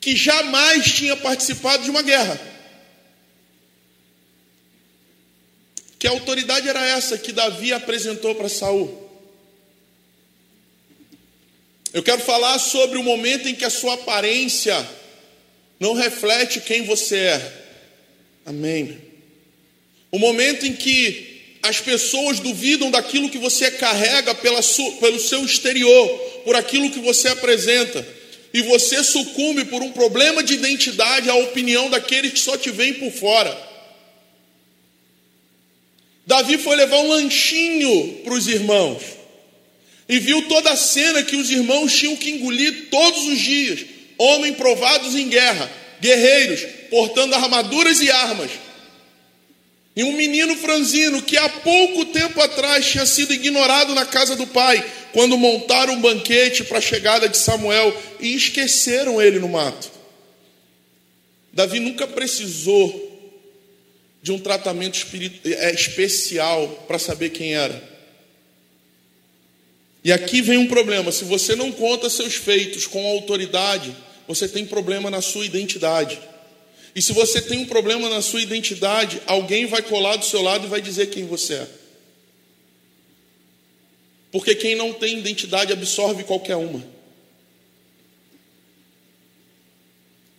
[0.00, 2.40] que jamais tinha participado de uma guerra.
[5.98, 9.06] Que autoridade era essa que Davi apresentou para Saul?
[11.92, 14.86] Eu quero falar sobre o momento em que a sua aparência
[15.80, 17.62] não reflete quem você é.
[18.44, 19.00] Amém.
[20.10, 25.44] O momento em que as pessoas duvidam daquilo que você carrega pela sua, pelo seu
[25.44, 26.08] exterior,
[26.44, 28.06] por aquilo que você apresenta.
[28.52, 32.94] E você sucumbe por um problema de identidade à opinião daqueles que só te veem
[32.94, 33.75] por fora.
[36.26, 39.02] Davi foi levar um lanchinho para os irmãos.
[40.08, 43.84] E viu toda a cena que os irmãos tinham que engolir todos os dias.
[44.18, 45.70] Homens provados em guerra,
[46.00, 46.60] guerreiros,
[46.90, 48.50] portando armaduras e armas.
[49.94, 54.46] E um menino franzino que há pouco tempo atrás tinha sido ignorado na casa do
[54.46, 59.90] pai, quando montaram um banquete para a chegada de Samuel e esqueceram ele no mato.
[61.52, 63.05] Davi nunca precisou
[64.26, 65.06] de um tratamento
[65.44, 67.80] é, especial para saber quem era.
[70.02, 73.94] E aqui vem um problema: se você não conta seus feitos com autoridade,
[74.26, 76.18] você tem problema na sua identidade.
[76.92, 80.66] E se você tem um problema na sua identidade, alguém vai colar do seu lado
[80.66, 81.68] e vai dizer quem você é.
[84.32, 86.84] Porque quem não tem identidade absorve qualquer uma.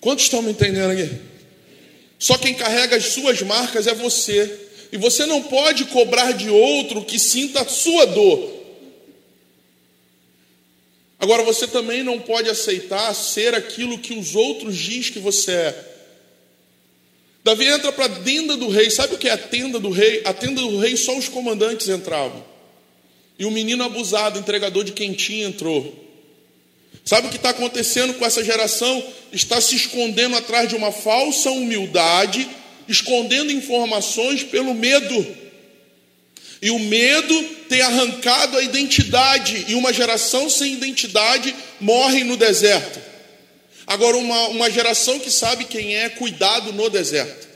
[0.02, 1.27] Quantos estão me entendendo aqui?
[2.20, 4.68] Só quem carrega as suas marcas é você.
[4.92, 8.58] E você não pode cobrar de outro que sinta a sua dor.
[11.20, 15.94] Agora, você também não pode aceitar ser aquilo que os outros dizem que você é.
[17.44, 18.90] Davi entra para a tenda do rei.
[18.90, 20.22] Sabe o que é a tenda do rei?
[20.26, 22.44] A tenda do rei só os comandantes entravam.
[23.40, 26.07] E o menino abusado, entregador de quentinha, entrou.
[27.08, 29.02] Sabe o que está acontecendo com essa geração?
[29.32, 32.46] Está se escondendo atrás de uma falsa humildade,
[32.86, 35.26] escondendo informações pelo medo.
[36.62, 43.00] E o medo tem arrancado a identidade, e uma geração sem identidade morre no deserto.
[43.88, 47.48] Agora, uma, uma geração que sabe quem é, cuidado no deserto.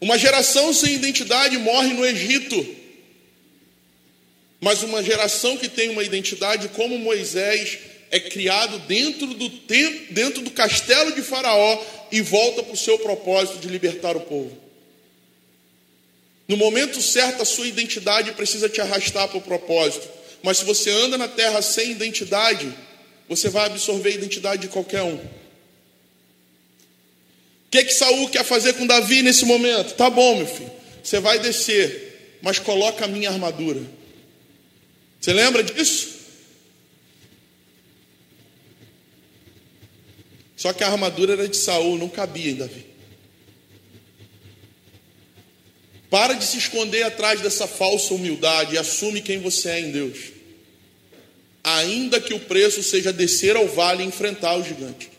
[0.00, 2.79] Uma geração sem identidade morre no Egito.
[4.60, 7.78] Mas uma geração que tem uma identidade como Moisés
[8.10, 11.82] é criado dentro do tempo, dentro do castelo de Faraó
[12.12, 14.56] e volta para o seu propósito de libertar o povo.
[16.46, 20.08] No momento certo, a sua identidade precisa te arrastar para o propósito.
[20.42, 22.74] Mas se você anda na terra sem identidade,
[23.28, 25.14] você vai absorver a identidade de qualquer um.
[25.14, 25.30] O
[27.70, 29.94] que que Saul quer fazer com Davi nesse momento?
[29.94, 30.72] Tá bom, meu filho.
[31.04, 33.99] Você vai descer, mas coloca a minha armadura.
[35.20, 36.18] Você lembra disso?
[40.56, 42.86] Só que a armadura era de Saul, não cabia em Davi.
[46.08, 50.40] Para de se esconder atrás dessa falsa humildade e assume quem você é em Deus
[51.62, 55.10] ainda que o preço seja descer ao vale e enfrentar o gigante.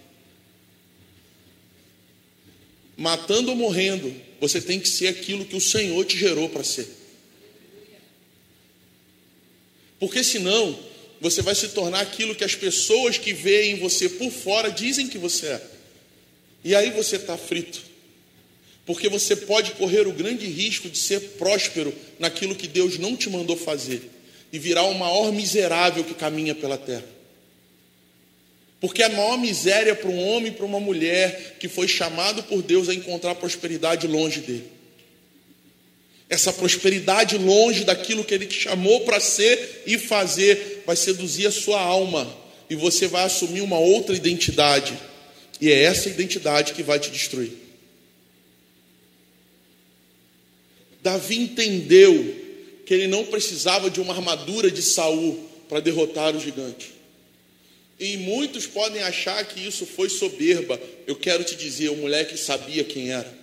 [2.97, 6.87] Matando ou morrendo, você tem que ser aquilo que o Senhor te gerou para ser.
[10.01, 10.75] Porque senão,
[11.21, 15.19] você vai se tornar aquilo que as pessoas que veem você por fora dizem que
[15.19, 15.61] você é.
[16.63, 17.79] E aí você está frito.
[18.83, 23.29] Porque você pode correr o grande risco de ser próspero naquilo que Deus não te
[23.29, 24.01] mandou fazer
[24.51, 27.05] e virar o maior miserável que caminha pela terra.
[28.79, 32.63] Porque a maior miséria para um homem e para uma mulher que foi chamado por
[32.63, 34.80] Deus a encontrar prosperidade longe dele.
[36.31, 41.51] Essa prosperidade longe daquilo que ele te chamou para ser e fazer vai seduzir a
[41.51, 44.97] sua alma e você vai assumir uma outra identidade.
[45.59, 47.51] E é essa identidade que vai te destruir.
[51.03, 52.33] Davi entendeu
[52.85, 56.93] que ele não precisava de uma armadura de Saul para derrotar o gigante.
[57.99, 60.79] E muitos podem achar que isso foi soberba.
[61.05, 63.40] Eu quero te dizer, o moleque sabia quem era.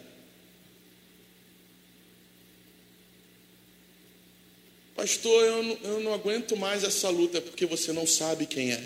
[4.98, 8.72] Pastor, eu não, eu não aguento mais essa luta, é porque você não sabe quem
[8.72, 8.82] é.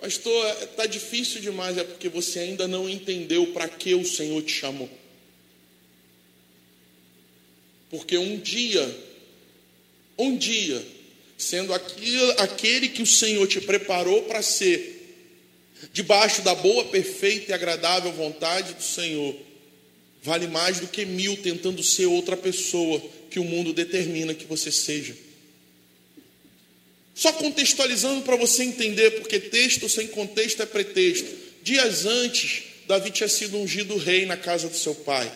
[0.00, 4.50] Pastor, está difícil demais, é porque você ainda não entendeu para que o Senhor te
[4.50, 4.90] chamou.
[7.90, 8.84] Porque um dia,
[10.18, 10.84] um dia,
[11.38, 15.14] sendo aquilo, aquele que o Senhor te preparou para ser,
[15.92, 19.36] debaixo da boa, perfeita e agradável vontade do Senhor,
[20.22, 24.70] vale mais do que mil tentando ser outra pessoa que o mundo determina que você
[24.70, 25.14] seja.
[27.14, 31.28] Só contextualizando para você entender, porque texto sem contexto é pretexto.
[31.62, 35.30] Dias antes, Davi tinha sido ungido rei na casa do seu pai.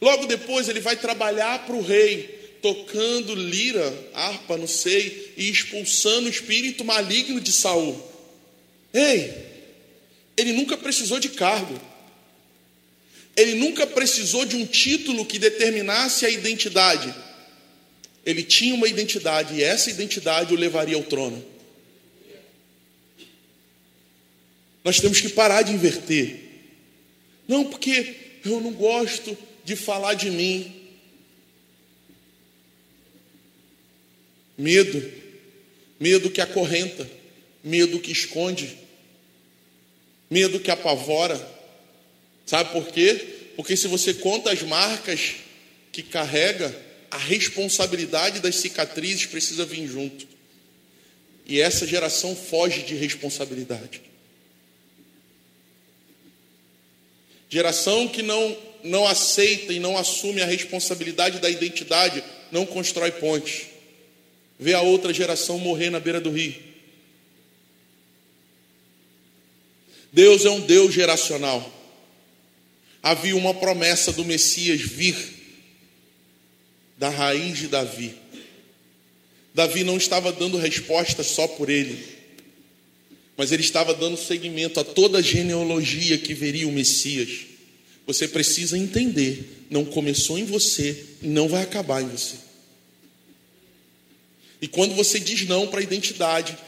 [0.00, 6.26] Logo depois ele vai trabalhar para o rei, tocando lira, harpa, não sei, e expulsando
[6.26, 8.02] o espírito maligno de Saul.
[8.92, 9.32] Ei,
[10.36, 11.80] ele nunca precisou de cargo.
[13.36, 17.14] Ele nunca precisou de um título que determinasse a identidade.
[18.24, 21.44] Ele tinha uma identidade e essa identidade o levaria ao trono.
[24.82, 26.44] Nós temos que parar de inverter.
[27.46, 28.14] Não, porque
[28.44, 30.72] eu não gosto de falar de mim.
[34.56, 35.12] Medo.
[35.98, 37.08] Medo que acorrenta,
[37.64, 38.76] medo que esconde,
[40.30, 41.55] medo que apavora.
[42.46, 43.52] Sabe por quê?
[43.56, 45.34] Porque se você conta as marcas
[45.90, 46.74] que carrega,
[47.10, 50.26] a responsabilidade das cicatrizes precisa vir junto.
[51.44, 54.02] E essa geração foge de responsabilidade.
[57.48, 62.22] Geração que não, não aceita e não assume a responsabilidade da identidade,
[62.52, 63.66] não constrói pontes.
[64.58, 66.54] Vê a outra geração morrer na beira do rio.
[70.12, 71.75] Deus é um Deus geracional.
[73.06, 75.16] Havia uma promessa do Messias vir
[76.98, 78.12] da raiz de Davi.
[79.54, 82.04] Davi não estava dando resposta só por ele,
[83.36, 87.46] mas ele estava dando seguimento a toda a genealogia que veria o Messias.
[88.08, 92.34] Você precisa entender, não começou em você e não vai acabar em você.
[94.60, 96.58] E quando você diz não para a identidade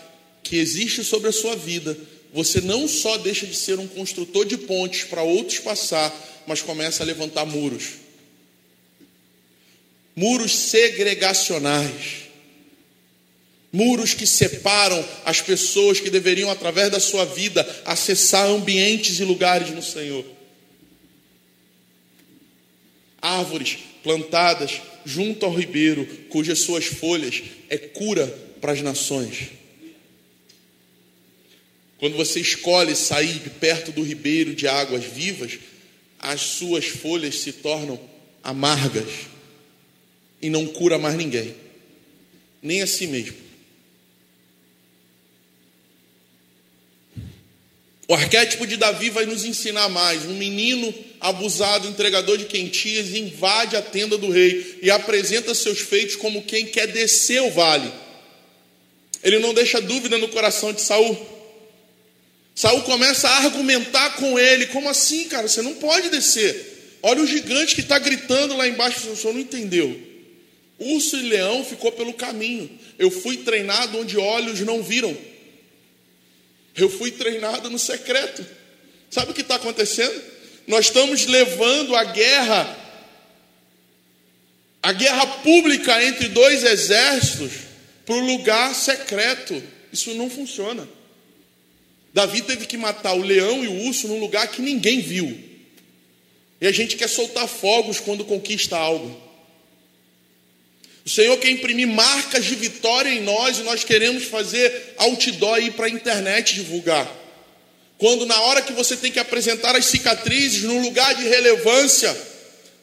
[0.44, 1.98] que existe sobre a sua vida,
[2.32, 6.14] você não só deixa de ser um construtor de pontes para outros passar,
[6.46, 7.94] mas começa a levantar muros.
[10.14, 12.28] Muros segregacionais.
[13.72, 19.70] Muros que separam as pessoas que deveriam, através da sua vida, acessar ambientes e lugares
[19.70, 20.24] no Senhor.
[23.20, 28.26] Árvores plantadas junto ao ribeiro, cujas suas folhas é cura
[28.60, 29.50] para as nações.
[31.98, 35.58] Quando você escolhe sair de perto do ribeiro de águas vivas,
[36.18, 38.00] as suas folhas se tornam
[38.42, 39.08] amargas
[40.40, 41.54] e não cura mais ninguém,
[42.62, 43.48] nem a si mesmo.
[48.06, 50.24] O arquétipo de Davi vai nos ensinar mais.
[50.24, 56.16] Um menino abusado, entregador de quentias, invade a tenda do rei e apresenta seus feitos
[56.16, 57.92] como quem quer descer o vale.
[59.22, 61.37] Ele não deixa dúvida no coração de Saul.
[62.58, 65.46] Saul começa a argumentar com ele: como assim, cara?
[65.46, 66.98] Você não pode descer.
[67.00, 69.08] Olha o gigante que está gritando lá embaixo.
[69.08, 69.96] O senhor não entendeu.
[70.76, 72.68] Urso e leão ficou pelo caminho.
[72.98, 75.16] Eu fui treinado onde olhos não viram.
[76.74, 78.44] Eu fui treinado no secreto.
[79.08, 80.20] Sabe o que está acontecendo?
[80.66, 82.76] Nós estamos levando a guerra,
[84.82, 87.52] a guerra pública entre dois exércitos,
[88.04, 89.62] para o lugar secreto.
[89.92, 90.97] Isso não funciona.
[92.12, 95.38] Davi teve que matar o leão e o urso num lugar que ninguém viu.
[96.60, 99.28] E a gente quer soltar fogos quando conquista algo.
[101.04, 105.66] O Senhor quer imprimir marcas de vitória em nós e nós queremos fazer outdoor e
[105.66, 107.10] ir para a internet divulgar.
[107.96, 112.14] Quando na hora que você tem que apresentar as cicatrizes num lugar de relevância,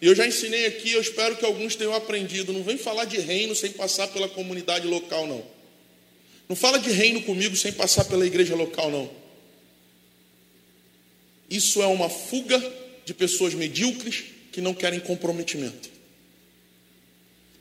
[0.02, 3.20] e eu já ensinei aqui, eu espero que alguns tenham aprendido, não vem falar de
[3.20, 5.44] reino sem passar pela comunidade local, não.
[6.48, 9.10] Não fala de reino comigo sem passar pela igreja local, não.
[11.50, 12.62] Isso é uma fuga
[13.06, 15.90] de pessoas medíocres que não querem comprometimento.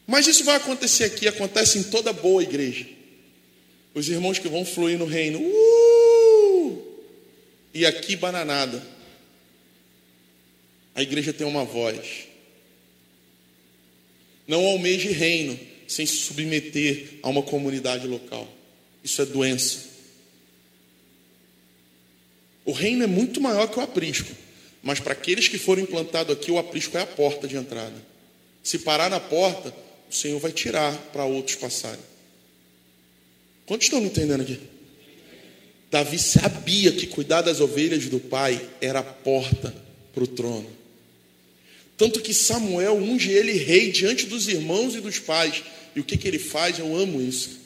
[0.06, 2.86] Mas isso vai acontecer aqui, acontece em toda boa igreja.
[3.94, 5.84] Os irmãos que vão fluir no reino, uh!
[7.74, 8.80] e aqui bananada.
[10.94, 12.28] A igreja tem uma voz.
[14.46, 15.58] Não almeje reino
[15.88, 18.48] sem se submeter a uma comunidade local.
[19.04, 19.80] Isso é doença.
[22.64, 24.30] O reino é muito maior que o aprisco,
[24.82, 27.94] mas para aqueles que foram implantados aqui, o aprisco é a porta de entrada.
[28.62, 29.74] Se parar na porta,
[30.10, 32.00] o Senhor vai tirar para outros passarem.
[33.66, 34.58] Quantos estão me entendendo aqui?
[35.90, 39.74] Davi sabia que cuidar das ovelhas do pai era a porta
[40.14, 40.68] para o trono.
[41.96, 45.62] Tanto que Samuel unge ele rei diante dos irmãos e dos pais.
[45.94, 46.78] E o que, que ele faz?
[46.78, 47.63] Eu amo isso.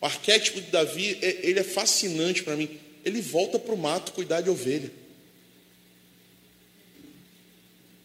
[0.00, 2.78] O arquétipo de Davi, é, ele é fascinante para mim.
[3.04, 4.90] Ele volta para o mato cuidar de ovelha.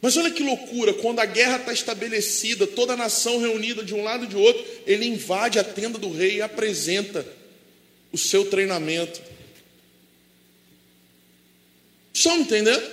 [0.02, 4.04] Mas olha que loucura, quando a guerra está estabelecida, toda a nação reunida de um
[4.04, 7.26] lado e de outro, ele invade a tenda do rei e apresenta
[8.12, 9.22] o seu treinamento.
[12.14, 12.84] Estão entendendo?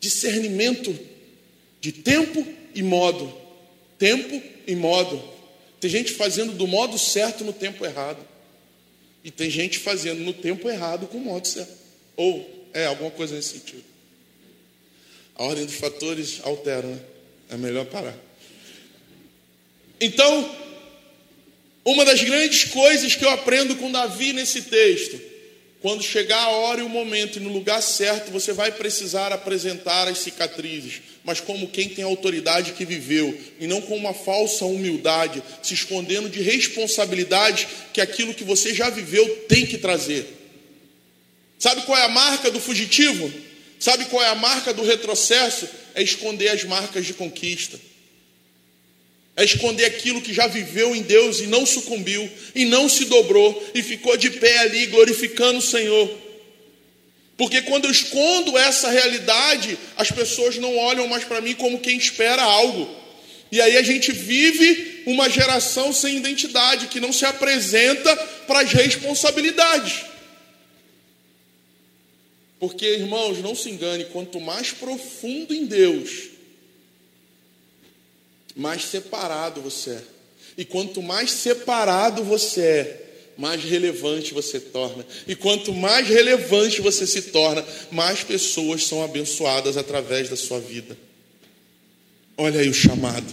[0.00, 0.98] Discernimento
[1.78, 3.30] de tempo e modo.
[3.98, 5.33] Tempo e modo.
[5.84, 8.26] Tem gente fazendo do modo certo no tempo errado.
[9.22, 11.74] E tem gente fazendo no tempo errado com o modo certo.
[12.16, 13.84] Ou, é, alguma coisa nesse sentido.
[15.34, 16.98] A ordem dos fatores altera, né?
[17.50, 18.16] É melhor parar.
[20.00, 20.56] Então,
[21.84, 25.20] uma das grandes coisas que eu aprendo com Davi nesse texto,
[25.84, 30.08] Quando chegar a hora e o momento e no lugar certo, você vai precisar apresentar
[30.08, 35.42] as cicatrizes, mas como quem tem autoridade que viveu, e não com uma falsa humildade,
[35.62, 40.26] se escondendo de responsabilidades que aquilo que você já viveu tem que trazer.
[41.58, 43.32] Sabe qual é a marca do fugitivo?
[43.80, 45.66] Sabe qual é a marca do retrocesso?
[45.94, 47.80] É esconder as marcas de conquista.
[49.36, 53.70] É esconder aquilo que já viveu em Deus e não sucumbiu, e não se dobrou,
[53.74, 56.23] e ficou de pé ali glorificando o Senhor.
[57.36, 61.96] Porque quando eu escondo essa realidade, as pessoas não olham mais para mim como quem
[61.96, 62.88] espera algo.
[63.50, 68.16] E aí a gente vive uma geração sem identidade, que não se apresenta
[68.46, 70.04] para as responsabilidades.
[72.58, 76.30] Porque, irmãos, não se engane, quanto mais profundo em Deus,
[78.56, 80.02] mais separado você é.
[80.56, 83.03] E quanto mais separado você é,
[83.36, 85.04] mais relevante você torna.
[85.26, 90.96] E quanto mais relevante você se torna, mais pessoas são abençoadas através da sua vida.
[92.36, 93.32] Olha aí o chamado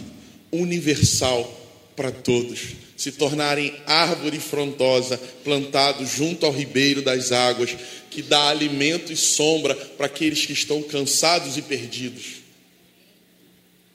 [0.52, 1.60] universal
[1.96, 2.60] para todos.
[2.98, 7.76] Se tornarem árvore frondosa, plantado junto ao ribeiro das águas,
[8.12, 12.42] que dá alimento e sombra para aqueles que estão cansados e perdidos.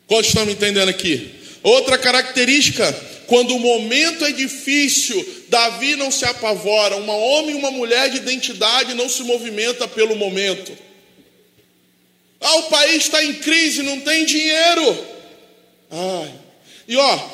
[0.07, 1.31] Quantos estão me entendendo aqui?
[1.63, 2.93] Outra característica,
[3.27, 6.97] quando o momento é difícil, Davi não se apavora.
[6.97, 10.77] Um homem e uma mulher de identidade não se movimenta pelo momento.
[12.41, 15.07] Ah, o país está em crise, não tem dinheiro.
[15.91, 16.35] Ai.
[16.89, 17.29] E ó,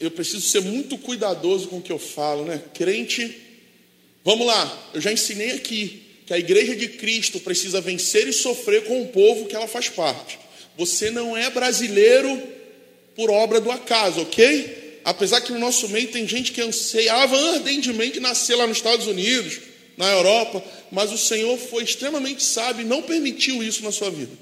[0.00, 2.62] eu preciso ser muito cuidadoso com o que eu falo, né?
[2.72, 3.36] Crente,
[4.24, 8.84] vamos lá, eu já ensinei aqui que a igreja de Cristo precisa vencer e sofrer
[8.84, 10.38] com o povo que ela faz parte.
[10.76, 12.40] Você não é brasileiro
[13.16, 14.77] por obra do acaso, ok?
[15.08, 19.58] Apesar que no nosso meio tem gente que anseiava ardentemente nascer lá nos Estados Unidos,
[19.96, 24.32] na Europa, mas o Senhor foi extremamente sábio e não permitiu isso na sua vida.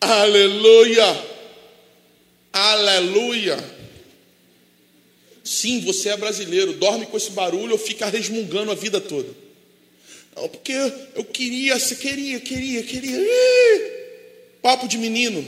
[0.00, 1.24] Aleluia!
[2.52, 3.56] Aleluia!
[5.42, 9.30] Sim, você é brasileiro, dorme com esse barulho ou fica resmungando a vida toda.
[10.36, 10.74] Não, porque
[11.16, 13.18] eu queria, você queria, queria, queria.
[14.62, 15.44] Papo de menino.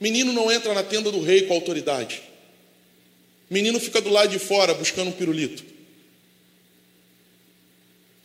[0.00, 2.25] Menino não entra na tenda do rei com autoridade.
[3.48, 5.64] Menino fica do lado de fora buscando um pirulito.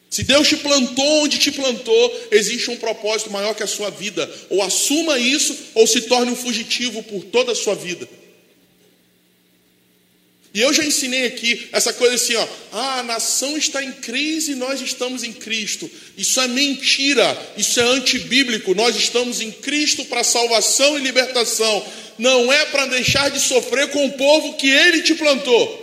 [0.10, 4.30] Se Deus te plantou onde te plantou, existe um propósito maior que a sua vida.
[4.50, 8.08] Ou assuma isso, ou se torne um fugitivo por toda a sua vida.
[10.54, 14.52] E eu já ensinei aqui essa coisa assim, ó, ah, a nação está em crise
[14.52, 15.90] e nós estamos em Cristo.
[16.18, 18.76] Isso é mentira, isso é antibíblico.
[18.76, 21.86] Nós estamos em Cristo para salvação e libertação.
[22.18, 25.80] Não é para deixar de sofrer com o povo que ele te plantou.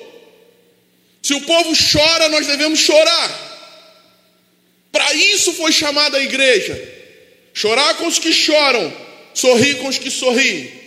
[1.23, 3.49] Se o povo chora, nós devemos chorar.
[4.93, 6.97] Para isso foi chamada a igreja.
[7.55, 8.93] Chorar com os que choram,
[9.33, 10.78] sorrir com os que sorriem.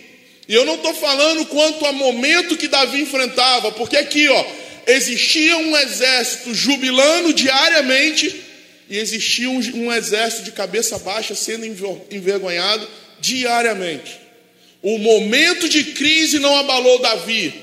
[0.52, 4.44] E eu não estou falando quanto a momento que Davi enfrentava, porque aqui, ó,
[4.86, 8.38] existia um exército jubilando diariamente
[8.86, 12.86] e existia um, um exército de cabeça baixa sendo envergonhado
[13.18, 14.20] diariamente.
[14.82, 17.54] O momento de crise não abalou Davi.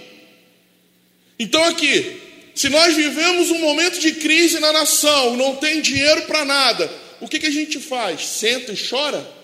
[1.38, 2.20] Então aqui,
[2.56, 7.28] se nós vivemos um momento de crise na nação, não tem dinheiro para nada, o
[7.28, 8.26] que, que a gente faz?
[8.26, 9.39] Senta e chora?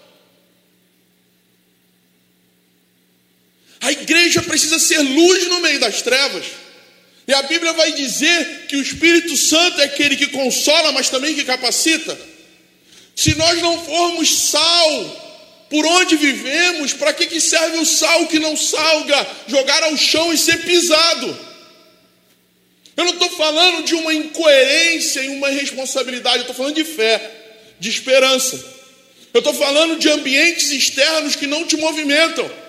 [3.86, 6.44] A igreja precisa ser luz no meio das trevas.
[7.28, 11.36] E a Bíblia vai dizer que o Espírito Santo é aquele que consola, mas também
[11.36, 12.18] que capacita.
[13.16, 18.40] Se nós não formos sal, por onde vivemos, para que, que serve o sal que
[18.40, 19.28] não salga?
[19.48, 21.40] Jogar ao chão e ser pisado.
[22.98, 27.22] Eu não estou falando de uma incoerência e uma irresponsabilidade, eu estou falando de fé,
[27.80, 28.66] de esperança.
[29.32, 32.65] Eu estou falando de ambientes externos que não te movimentam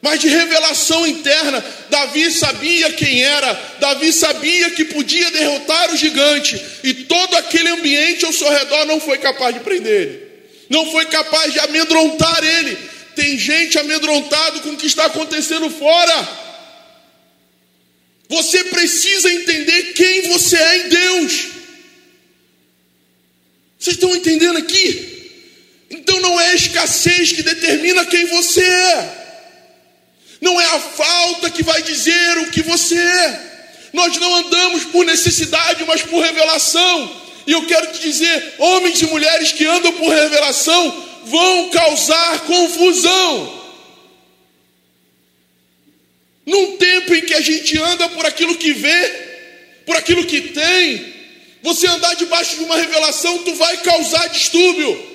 [0.00, 1.64] mas de revelação interna.
[1.90, 8.24] Davi sabia quem era, Davi sabia que podia derrotar o gigante, e todo aquele ambiente
[8.24, 10.22] ao seu redor não foi capaz de prender ele,
[10.68, 12.76] não foi capaz de amedrontar ele.
[13.16, 16.28] Tem gente amedrontado com o que está acontecendo fora.
[18.28, 21.46] Você precisa entender quem você é em Deus.
[23.76, 25.18] Vocês estão entendendo aqui?
[25.90, 29.17] Então não é a escassez que determina quem você é.
[30.40, 33.48] Não é a falta que vai dizer o que você é.
[33.92, 37.22] Nós não andamos por necessidade, mas por revelação.
[37.46, 43.58] E eu quero te dizer: homens e mulheres que andam por revelação vão causar confusão.
[46.46, 49.10] Num tempo em que a gente anda por aquilo que vê,
[49.84, 51.18] por aquilo que tem,
[51.62, 55.06] Você andar debaixo de uma revelação, tu vai causar distúrbio.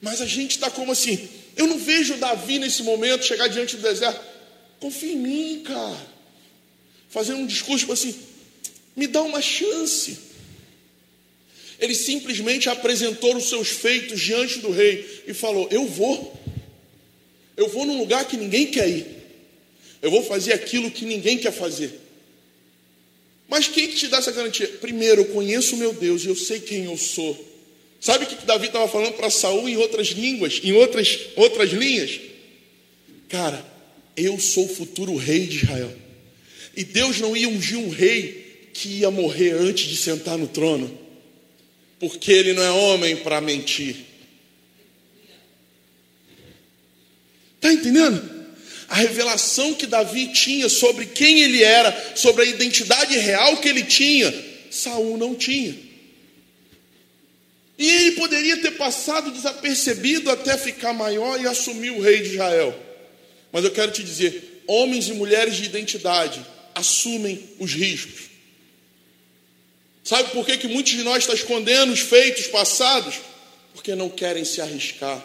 [0.00, 1.28] Mas a gente está como assim?
[1.56, 4.20] Eu não vejo Davi nesse momento chegar diante do deserto.
[4.80, 6.12] Confia em mim, cara.
[7.08, 8.14] Fazendo um discurso tipo assim:
[8.96, 10.18] me dá uma chance.
[11.78, 16.40] Ele simplesmente apresentou os seus feitos diante do rei e falou: Eu vou.
[17.56, 19.06] Eu vou num lugar que ninguém quer ir.
[20.00, 22.00] Eu vou fazer aquilo que ninguém quer fazer.
[23.48, 24.66] Mas quem que te dá essa garantia?
[24.80, 27.51] Primeiro, eu conheço o meu Deus e eu sei quem eu sou.
[28.02, 32.18] Sabe o que Davi estava falando para Saul em outras línguas, em outras, outras linhas?
[33.28, 33.64] Cara,
[34.16, 35.96] eu sou o futuro rei de Israel.
[36.76, 40.98] E Deus não ia ungir um rei que ia morrer antes de sentar no trono,
[42.00, 43.94] porque ele não é homem para mentir.
[47.54, 48.20] Está entendendo?
[48.88, 53.84] A revelação que Davi tinha sobre quem ele era, sobre a identidade real que ele
[53.84, 54.34] tinha,
[54.72, 55.91] Saul não tinha.
[57.78, 62.78] E ele poderia ter passado desapercebido até ficar maior e assumir o rei de Israel.
[63.50, 66.44] Mas eu quero te dizer: homens e mulheres de identidade
[66.74, 68.30] assumem os riscos.
[70.04, 73.20] Sabe por que, que muitos de nós estão escondendo os feitos passados?
[73.72, 75.24] Porque não querem se arriscar.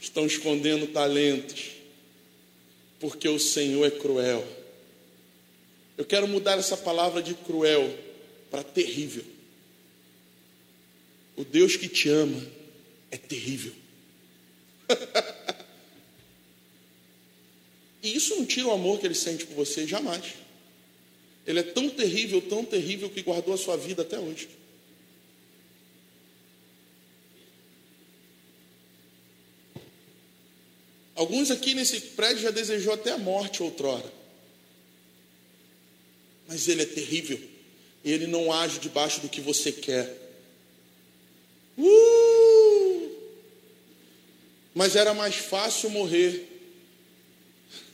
[0.00, 1.66] Estão escondendo talentos.
[2.98, 4.46] Porque o Senhor é cruel.
[5.98, 7.94] Eu quero mudar essa palavra de cruel
[8.50, 9.24] para terrível.
[11.40, 12.46] O Deus que te ama
[13.10, 13.72] é terrível.
[18.02, 20.34] e isso não tira o amor que ele sente por você, jamais.
[21.46, 24.50] Ele é tão terrível, tão terrível que guardou a sua vida até hoje.
[31.14, 34.12] Alguns aqui nesse prédio já desejou até a morte outrora.
[36.46, 37.40] Mas ele é terrível.
[38.04, 40.19] Ele não age debaixo do que você quer.
[41.80, 43.10] Uh!
[44.74, 46.46] Mas era mais fácil morrer.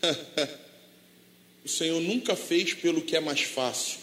[1.64, 3.98] o Senhor nunca fez pelo que é mais fácil.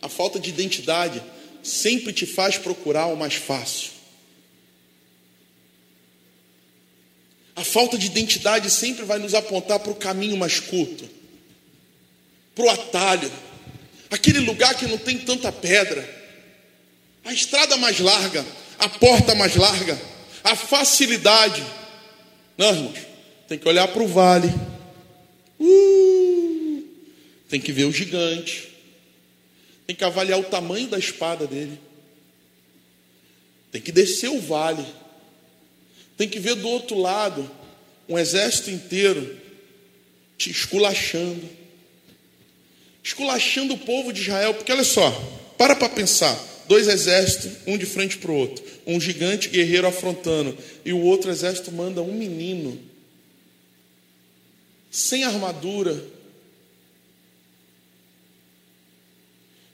[0.00, 1.22] A falta de identidade
[1.62, 3.90] sempre te faz procurar o mais fácil.
[7.54, 11.08] A falta de identidade sempre vai nos apontar para o caminho mais curto,
[12.54, 13.30] para o atalho,
[14.10, 16.21] aquele lugar que não tem tanta pedra
[17.24, 18.44] a estrada mais larga,
[18.78, 20.00] a porta mais larga,
[20.42, 21.64] a facilidade.
[22.58, 22.98] Não, irmãos,
[23.48, 24.52] tem que olhar para o vale.
[25.58, 26.84] Uh,
[27.48, 28.68] tem que ver o gigante.
[29.86, 31.78] Tem que avaliar o tamanho da espada dele.
[33.70, 34.84] Tem que descer o vale.
[36.16, 37.50] Tem que ver do outro lado
[38.08, 39.38] um exército inteiro
[40.36, 41.48] te esculachando.
[43.02, 45.10] Esculachando o povo de Israel, porque olha só,
[45.56, 50.56] para para pensar dois exércitos, um de frente para o outro, um gigante guerreiro afrontando,
[50.84, 52.80] e o outro exército manda um menino,
[54.90, 56.04] sem armadura.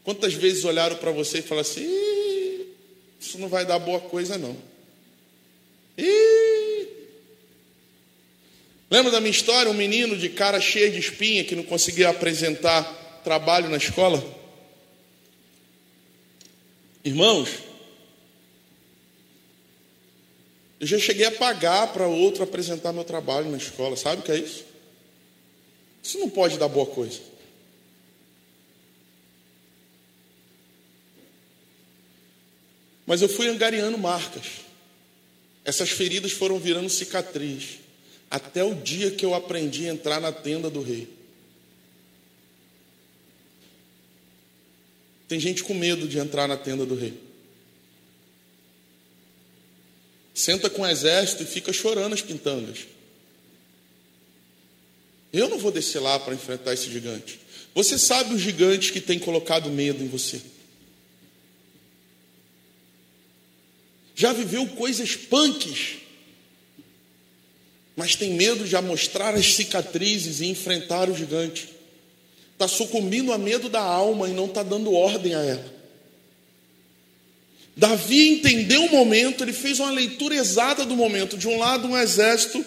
[0.04, 1.86] Quantas vezes olharam para você e falaram assim:
[3.20, 4.56] isso não vai dar boa coisa, não.
[8.90, 9.70] Lembra da minha história?
[9.70, 14.37] Um menino de cara cheia de espinha que não conseguia apresentar trabalho na escola?
[17.08, 17.48] Irmãos,
[20.78, 24.30] eu já cheguei a pagar para outro apresentar meu trabalho na escola, sabe o que
[24.30, 24.62] é isso?
[26.02, 27.18] Isso não pode dar boa coisa.
[33.06, 34.44] Mas eu fui angariando marcas.
[35.64, 37.78] Essas feridas foram virando cicatriz.
[38.30, 41.08] Até o dia que eu aprendi a entrar na tenda do rei.
[45.28, 47.12] Tem gente com medo de entrar na tenda do rei.
[50.32, 52.86] Senta com o exército e fica chorando as pintangas.
[55.30, 57.38] Eu não vou descer lá para enfrentar esse gigante.
[57.74, 60.40] Você sabe os gigantes que têm colocado medo em você.
[64.14, 65.98] Já viveu coisas punks,
[67.94, 71.77] mas tem medo de mostrar as cicatrizes e enfrentar o gigante
[72.58, 75.78] está sucumbindo a medo da alma e não está dando ordem a ela.
[77.76, 81.38] Davi entendeu o momento, ele fez uma leitura exata do momento.
[81.38, 82.66] De um lado, um exército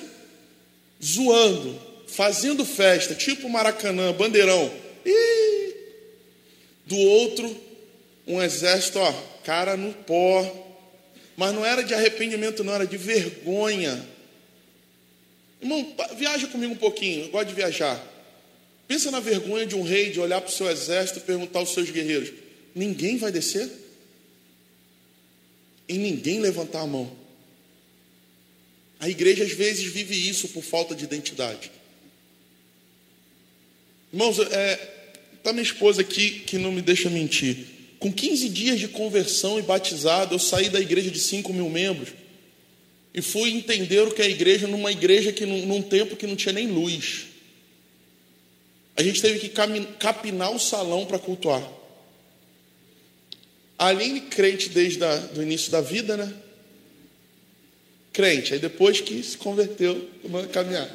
[1.03, 1.77] zoando,
[2.07, 4.71] fazendo festa, tipo Maracanã, bandeirão.
[5.05, 5.73] E
[6.85, 7.53] do outro,
[8.25, 9.13] um exército, ó,
[9.43, 10.49] cara no pó.
[11.35, 14.01] Mas não era de arrependimento, não, era de vergonha.
[15.61, 18.10] Irmão, viaja comigo um pouquinho, eu gosto de viajar.
[18.91, 21.69] Pensa na vergonha de um rei de olhar para o seu exército e perguntar aos
[21.69, 22.33] seus guerreiros:
[22.75, 23.71] ninguém vai descer?
[25.87, 27.09] E ninguém levantar a mão.
[28.99, 31.71] A igreja às vezes vive isso por falta de identidade.
[34.11, 34.75] Irmãos, é,
[35.41, 37.59] tá minha esposa aqui que não me deixa mentir.
[37.97, 42.09] Com 15 dias de conversão e batizado, eu saí da igreja de 5 mil membros
[43.13, 46.35] e fui entender o que é a igreja numa igreja que num tempo que não
[46.35, 47.30] tinha nem luz.
[48.95, 49.49] A gente teve que
[49.99, 51.61] capinar o salão para cultuar.
[53.77, 55.03] A Aline, crente desde
[55.35, 56.31] o início da vida, né?
[58.13, 60.89] Crente, aí depois que se converteu, começou caminhar.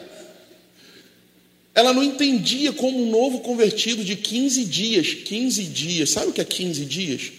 [1.74, 6.40] Ela não entendia como um novo convertido de 15 dias, 15 dias, sabe o que
[6.40, 7.32] é 15 dias?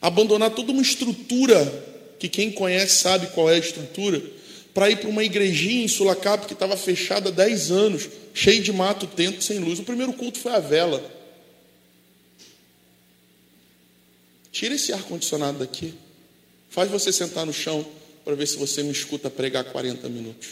[0.00, 1.84] Abandonar toda uma estrutura,
[2.18, 4.22] que quem conhece sabe qual é a estrutura,
[4.76, 8.70] para ir para uma igrejinha em Sulacap que estava fechada há 10 anos, cheio de
[8.74, 9.78] mato, tento, sem luz.
[9.78, 11.02] O primeiro culto foi a vela.
[14.52, 15.94] Tira esse ar-condicionado daqui.
[16.68, 17.86] Faz você sentar no chão
[18.22, 20.48] para ver se você me escuta pregar 40 minutos.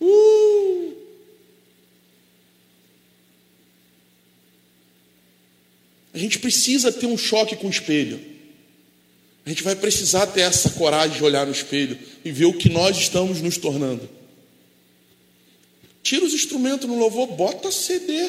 [0.00, 0.94] Uh!
[6.14, 8.37] A gente precisa ter um choque com o espelho.
[9.48, 12.68] A gente vai precisar ter essa coragem de olhar no espelho e ver o que
[12.68, 14.06] nós estamos nos tornando.
[16.02, 18.28] Tira os instrumentos no louvor, bota CD.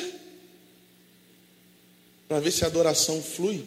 [2.26, 3.66] Para ver se a adoração flui.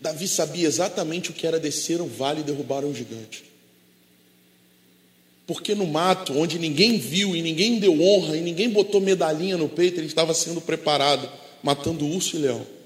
[0.00, 3.42] Davi sabia exatamente o que era descer um vale e derrubar um gigante.
[5.48, 9.68] Porque no mato, onde ninguém viu e ninguém deu honra e ninguém botou medalhinha no
[9.68, 11.28] peito, ele estava sendo preparado,
[11.60, 12.79] matando urso e leão.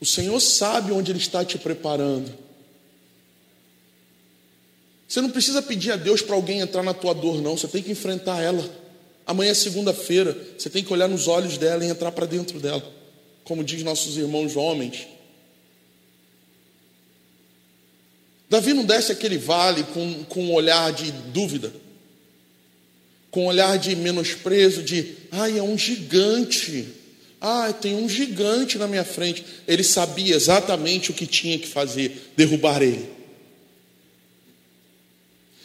[0.00, 2.32] O Senhor sabe onde Ele está te preparando.
[5.06, 7.56] Você não precisa pedir a Deus para alguém entrar na tua dor, não.
[7.56, 8.64] Você tem que enfrentar ela.
[9.26, 10.36] Amanhã é segunda-feira.
[10.56, 12.82] Você tem que olhar nos olhos dela e entrar para dentro dela.
[13.44, 15.08] Como diz nossos irmãos homens.
[18.48, 21.72] Davi não desce aquele vale com, com um olhar de dúvida,
[23.30, 26.99] com um olhar de menosprezo, de ai, é um gigante.
[27.40, 29.44] Ah, tem um gigante na minha frente.
[29.66, 33.08] Ele sabia exatamente o que tinha que fazer: derrubar ele.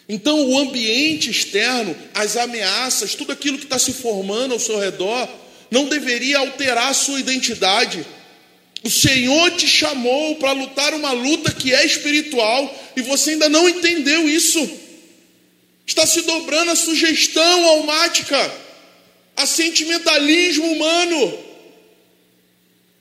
[0.07, 5.27] Então, o ambiente externo, as ameaças, tudo aquilo que está se formando ao seu redor,
[5.71, 8.05] não deveria alterar a sua identidade.
[8.83, 13.67] O Senhor te chamou para lutar uma luta que é espiritual e você ainda não
[13.67, 14.69] entendeu isso.
[15.87, 18.53] Está se dobrando a sugestão almática,
[19.35, 21.44] a sentimentalismo humano.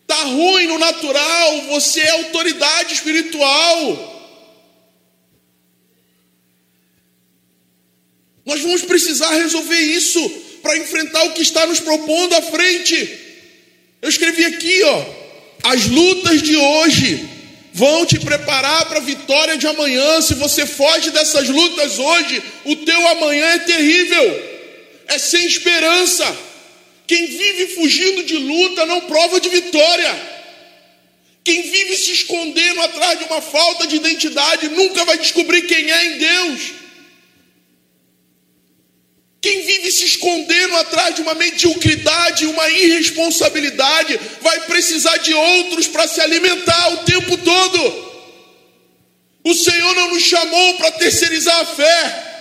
[0.05, 4.13] Está ruim no natural, você é autoridade espiritual.
[8.45, 10.21] Nós vamos precisar resolver isso
[10.63, 13.19] para enfrentar o que está nos propondo à frente.
[14.03, 15.05] Eu escrevi aqui, ó,
[15.65, 17.27] as lutas de hoje
[17.73, 20.21] vão te preparar para a vitória de amanhã.
[20.21, 24.43] Se você foge dessas lutas hoje, o teu amanhã é terrível,
[25.09, 26.54] é sem esperança.
[27.07, 30.35] Quem vive fugindo de luta não prova de vitória.
[31.45, 36.07] Quem vive se escondendo atrás de uma falta de identidade nunca vai descobrir quem é
[36.07, 36.61] em Deus.
[39.43, 46.09] Quem vive se escondendo atrás de uma mediocridade, uma irresponsabilidade, vai precisar de outros para
[46.09, 48.05] se alimentar o tempo todo.
[49.45, 52.34] O Senhor não nos chamou para terceirizar a fé.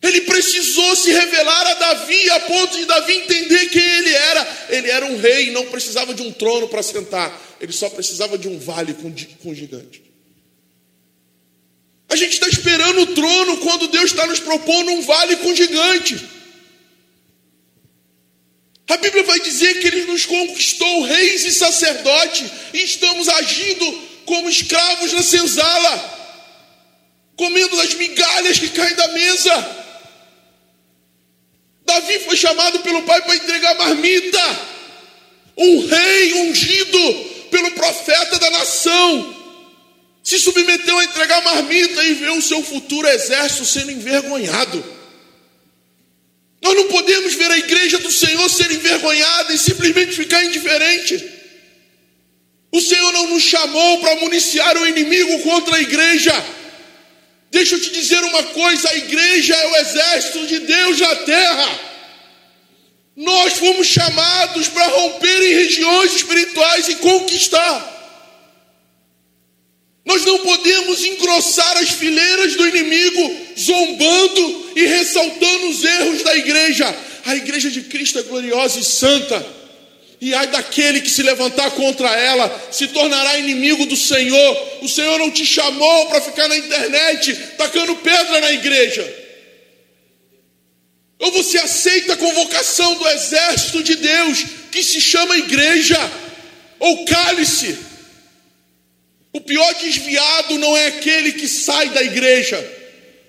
[0.00, 4.66] Ele precisou se revelar a Davi a ponto de Davi entender quem ele era.
[4.70, 8.48] Ele era um rei, não precisava de um trono para sentar, ele só precisava de
[8.48, 10.02] um vale com, com um gigante.
[12.08, 16.16] A gente está esperando o trono quando Deus está nos propondo um vale com gigante.
[18.88, 24.48] A Bíblia vai dizer que Ele nos conquistou reis e sacerdotes, e estamos agindo como
[24.48, 26.18] escravos na senzala,
[27.36, 29.77] comendo as migalhas que caem da mesa.
[32.00, 34.60] Davi foi chamado pelo pai para entregar marmita.
[35.56, 37.14] Um rei ungido
[37.50, 39.36] pelo profeta da nação
[40.22, 44.84] se submeteu a entregar marmita e ver o seu futuro exército sendo envergonhado.
[46.62, 51.24] Nós não podemos ver a igreja do Senhor ser envergonhada e simplesmente ficar indiferente.
[52.70, 56.32] O Senhor não nos chamou para municiar o inimigo contra a igreja.
[57.50, 61.87] Deixa eu te dizer uma coisa: a igreja é o exército de Deus na terra.
[63.18, 67.96] Nós fomos chamados para romper em regiões espirituais e conquistar.
[70.04, 76.96] Nós não podemos engrossar as fileiras do inimigo, zombando e ressaltando os erros da igreja.
[77.26, 79.44] A igreja de Cristo é gloriosa e santa.
[80.20, 84.78] E ai daquele que se levantar contra ela, se tornará inimigo do Senhor.
[84.80, 89.27] O Senhor não te chamou para ficar na internet tacando pedra na igreja.
[91.18, 95.98] Ou você aceita a convocação do exército de Deus, que se chama igreja,
[96.78, 97.76] ou cale-se.
[99.32, 102.56] O pior desviado não é aquele que sai da igreja,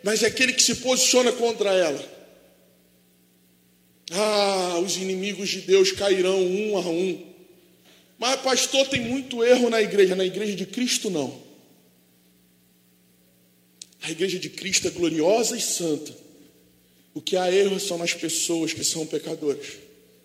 [0.04, 2.20] mas é aquele que se posiciona contra ela.
[4.12, 7.28] Ah, os inimigos de Deus cairão um a um.
[8.18, 10.16] Mas, pastor, tem muito erro na igreja.
[10.16, 11.42] Na igreja de Cristo, não.
[14.02, 16.14] A igreja de Cristo é gloriosa e santa.
[17.20, 19.74] O que há erro são nas pessoas que são pecadores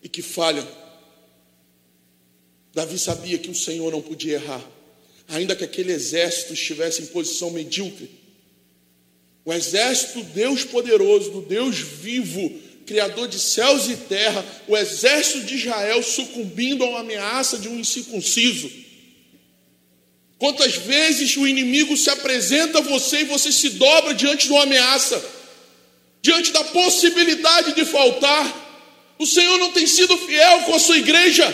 [0.01, 0.65] e que falham.
[2.73, 4.65] Davi sabia que o Senhor não podia errar,
[5.27, 8.09] ainda que aquele exército estivesse em posição medíocre.
[9.45, 15.57] O exército Deus poderoso, do Deus vivo, Criador de céus e terra, o exército de
[15.57, 18.71] Israel sucumbindo a uma ameaça de um incircunciso.
[20.39, 24.63] Quantas vezes o inimigo se apresenta a você e você se dobra diante de uma
[24.63, 25.34] ameaça,
[26.25, 28.47] diante da possibilidade de faltar?
[29.19, 31.47] O Senhor não tem sido fiel com a sua igreja,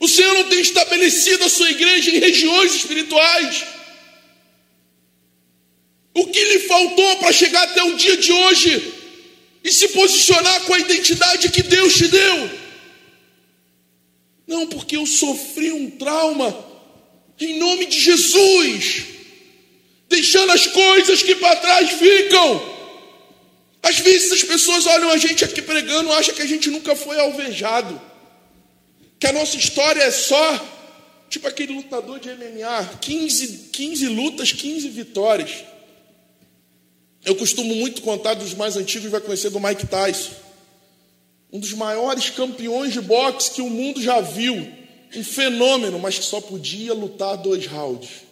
[0.00, 3.64] o Senhor não tem estabelecido a sua igreja em regiões espirituais.
[6.14, 8.94] O que lhe faltou para chegar até o dia de hoje?
[9.64, 12.50] e se posicionar com a identidade que Deus te deu.
[14.46, 16.54] Não, porque eu sofri um trauma
[17.40, 19.04] em nome de Jesus,
[20.06, 22.73] deixando as coisas que para trás ficam.
[23.84, 27.20] Às vezes as pessoas olham a gente aqui pregando, acham que a gente nunca foi
[27.20, 28.00] alvejado,
[29.20, 30.72] que a nossa história é só
[31.28, 35.64] tipo aquele lutador de MMA, 15, 15 lutas, 15 vitórias.
[37.26, 40.32] Eu costumo muito contar dos mais antigos, vai conhecer do Mike Tyson.
[41.52, 44.66] Um dos maiores campeões de boxe que o mundo já viu.
[45.14, 48.22] Um fenômeno, mas que só podia lutar dois rounds.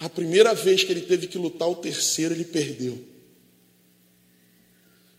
[0.00, 3.13] A primeira vez que ele teve que lutar, o terceiro ele perdeu.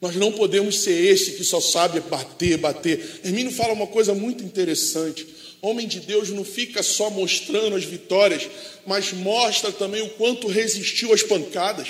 [0.06, 3.22] Nós não podemos ser esse que só sabe bater, bater.
[3.24, 5.26] Hermínio fala uma coisa muito interessante.
[5.64, 8.48] Homem de Deus não fica só mostrando as vitórias,
[8.86, 11.88] mas mostra também o quanto resistiu às pancadas.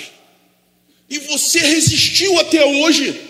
[1.10, 3.20] E você resistiu até hoje.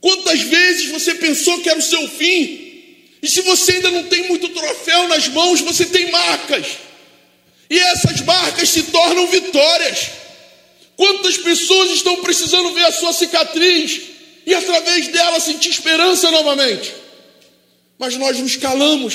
[0.00, 2.84] Quantas vezes você pensou que era o seu fim?
[3.20, 6.66] E se você ainda não tem muito troféu nas mãos, você tem marcas.
[7.68, 10.27] E essas marcas se tornam vitórias.
[10.98, 14.00] Quantas pessoas estão precisando ver a sua cicatriz
[14.44, 16.92] e através dela sentir esperança novamente?
[17.96, 19.14] Mas nós nos calamos.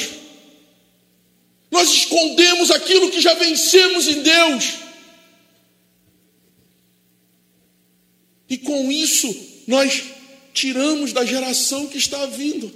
[1.70, 4.76] Nós escondemos aquilo que já vencemos em Deus.
[8.48, 9.36] E com isso,
[9.68, 10.04] nós
[10.54, 12.72] tiramos da geração que está vindo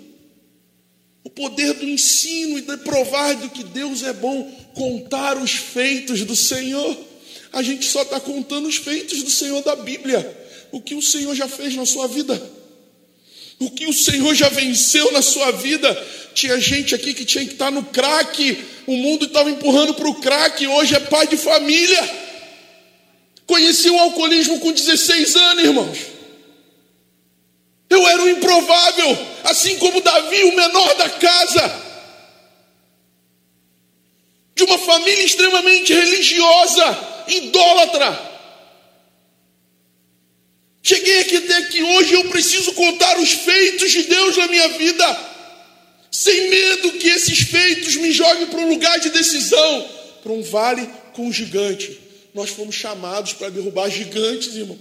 [1.23, 6.25] o poder do ensino e de provar do que Deus é bom, contar os feitos
[6.25, 7.06] do Senhor.
[7.51, 11.33] A gente só está contando os feitos do Senhor da Bíblia, o que o Senhor
[11.35, 12.41] já fez na sua vida,
[13.59, 15.93] o que o Senhor já venceu na sua vida.
[16.33, 20.15] Tinha gente aqui que tinha que estar no crack, o mundo estava empurrando para o
[20.15, 22.27] crack, hoje é pai de família.
[23.45, 25.97] Conheci o alcoolismo com 16 anos, irmãos.
[27.89, 31.83] Eu era o improvável, assim como Davi, o menor da casa,
[34.53, 38.37] de uma família extremamente religiosa, idólatra.
[40.81, 45.19] Cheguei aqui até que hoje eu preciso contar os feitos de Deus na minha vida,
[46.11, 49.89] sem medo que esses feitos me joguem para um lugar de decisão,
[50.23, 52.07] para um vale com um gigante
[52.37, 54.79] nós fomos chamados para derrubar gigantes, irmão.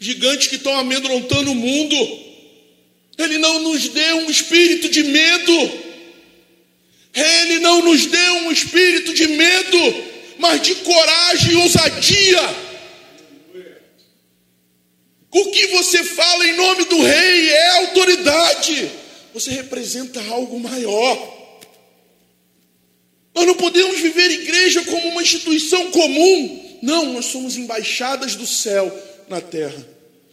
[0.00, 1.96] Gigantes que estão amedrontando o mundo.
[3.16, 5.72] Ele não nos deu um espírito de medo.
[7.14, 9.94] Ele não nos deu um espírito de medo,
[10.38, 12.66] mas de coragem e ousadia.
[15.30, 18.90] O que você fala em nome do rei é autoridade.
[19.34, 21.36] Você representa algo maior.
[23.34, 26.78] Nós não podemos viver igreja como uma instituição comum.
[26.82, 28.90] Não, nós somos embaixadas do céu
[29.28, 29.86] na terra.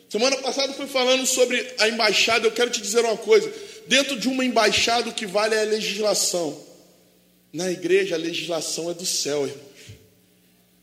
[0.08, 2.48] Semana passada foi falando sobre a embaixada.
[2.48, 3.52] Eu quero te dizer uma coisa:
[3.88, 6.58] dentro de uma embaixada, o que vale é a legislação.
[7.54, 9.74] Na igreja, a legislação é do céu, irmãos.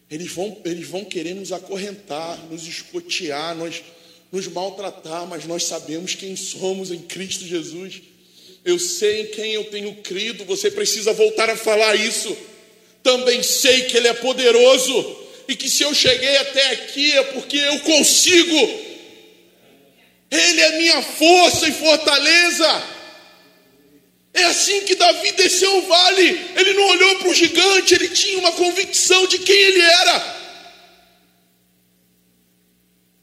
[0.08, 3.82] Eles vão, eles vão querer nos acorrentar, nos escotear, nos,
[4.30, 8.02] nos maltratar, mas nós sabemos quem somos em Cristo Jesus.
[8.64, 10.44] Eu sei em quem eu tenho crido.
[10.44, 12.36] Você precisa voltar a falar isso.
[13.02, 15.16] também sei que Ele é poderoso
[15.48, 18.56] e que se eu cheguei até aqui é porque eu consigo.
[20.30, 22.99] Ele é minha força e fortaleza.
[24.40, 26.28] É assim que Davi desceu o vale.
[26.56, 30.40] Ele não olhou para o gigante, ele tinha uma convicção de quem ele era.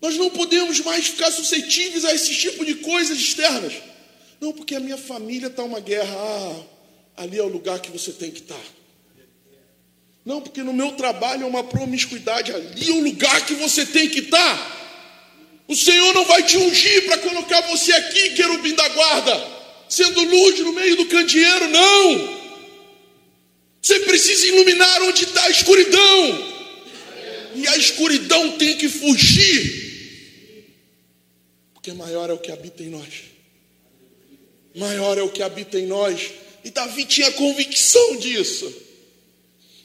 [0.02, 3.74] Nós não podemos mais ficar suscetíveis a esse tipo de coisas externas.
[4.40, 6.16] Não, porque a minha família está uma guerra.
[6.16, 8.62] Ah, ali é o lugar que você tem que estar.
[10.24, 12.54] Não, porque no meu trabalho é uma promiscuidade.
[12.54, 14.78] Ali é o lugar que você tem que estar.
[15.68, 19.57] O Senhor não vai te ungir para colocar você aqui, querubim da guarda,
[19.90, 22.38] sendo luz no meio do candeeiro, não.
[23.82, 26.58] Você precisa iluminar onde está a escuridão.
[27.56, 29.88] E a escuridão tem que fugir.
[31.74, 33.24] Porque maior é o que habita em nós.
[34.76, 36.32] Maior é o que habita em nós.
[36.64, 38.72] E Davi tinha convicção disso.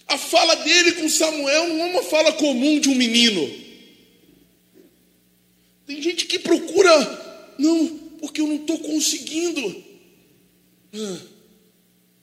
[0.09, 3.48] A fala dele com Samuel não é uma fala comum de um menino.
[5.86, 7.86] Tem gente que procura, não,
[8.20, 9.91] porque eu não estou conseguindo.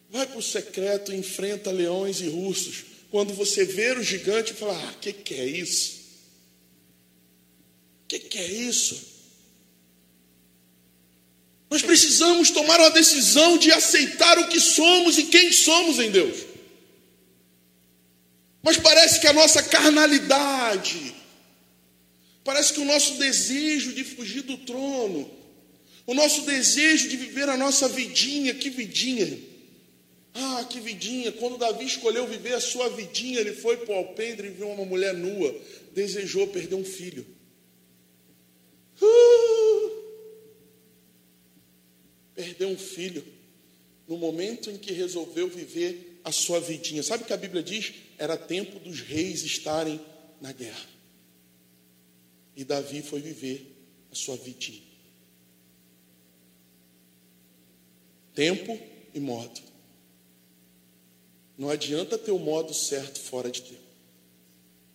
[0.10, 2.84] Vai para o secreto, enfrenta leões e ursos.
[3.10, 6.00] Quando você ver o gigante, fala: Ah, o que, que é isso?
[8.04, 9.10] O que, que é isso?
[11.70, 16.46] Nós precisamos tomar uma decisão de aceitar o que somos e quem somos em Deus.
[18.64, 21.14] Mas parece que a nossa carnalidade,
[22.44, 25.39] parece que o nosso desejo de fugir do trono,
[26.10, 29.40] o nosso desejo de viver a nossa vidinha, que vidinha?
[30.34, 31.32] Ah, que vidinha!
[31.34, 34.86] Quando Davi escolheu viver a sua vidinha, ele foi para o alpendre e viu uma
[34.86, 35.56] mulher nua,
[35.94, 37.24] desejou perder um filho.
[39.00, 39.90] Uh!
[42.34, 43.24] perdeu um filho
[44.08, 47.04] no momento em que resolveu viver a sua vidinha.
[47.04, 47.94] Sabe o que a Bíblia diz?
[48.18, 50.02] Era tempo dos reis estarem
[50.42, 50.90] na guerra.
[52.56, 53.76] E Davi foi viver
[54.12, 54.89] a sua vidinha.
[58.40, 58.80] Tempo
[59.14, 59.60] e modo.
[61.58, 63.82] Não adianta ter o modo certo fora de tempo.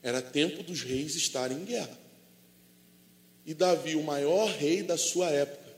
[0.03, 2.01] Era tempo dos reis estarem em guerra.
[3.45, 5.76] E Davi, o maior rei da sua época,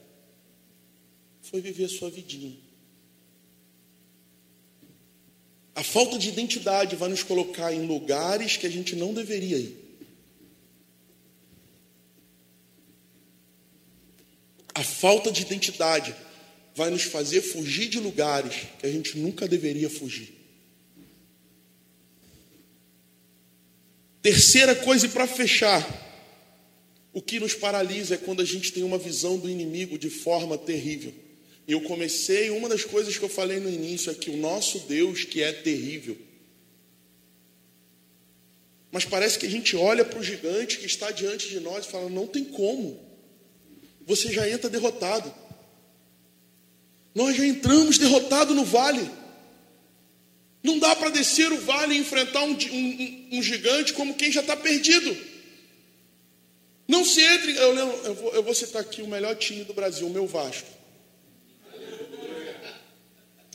[1.43, 2.57] foi viver a sua vidinha.
[5.75, 9.77] A falta de identidade vai nos colocar em lugares que a gente não deveria ir.
[14.73, 16.15] A falta de identidade
[16.77, 20.35] vai nos fazer fugir de lugares que a gente nunca deveria fugir.
[24.21, 25.83] Terceira coisa, e para fechar,
[27.15, 30.59] o que nos paralisa é quando a gente tem uma visão do inimigo de forma
[30.59, 31.15] terrível.
[31.67, 35.25] Eu comecei, uma das coisas que eu falei no início é que o nosso Deus
[35.25, 36.19] que é terrível.
[38.93, 41.91] Mas parece que a gente olha para o gigante que está diante de nós e
[41.91, 43.01] fala: não tem como.
[44.07, 45.46] Você já entra derrotado.
[47.17, 49.11] Nós já entramos derrotado no vale.
[50.63, 54.43] Não dá para descer o vale e enfrentar um, um, um gigante como quem já
[54.43, 55.17] está perdido.
[56.87, 57.57] Não se entre.
[57.57, 60.69] Eu, eu, vou, eu vou citar aqui o melhor time do Brasil, o meu Vasco.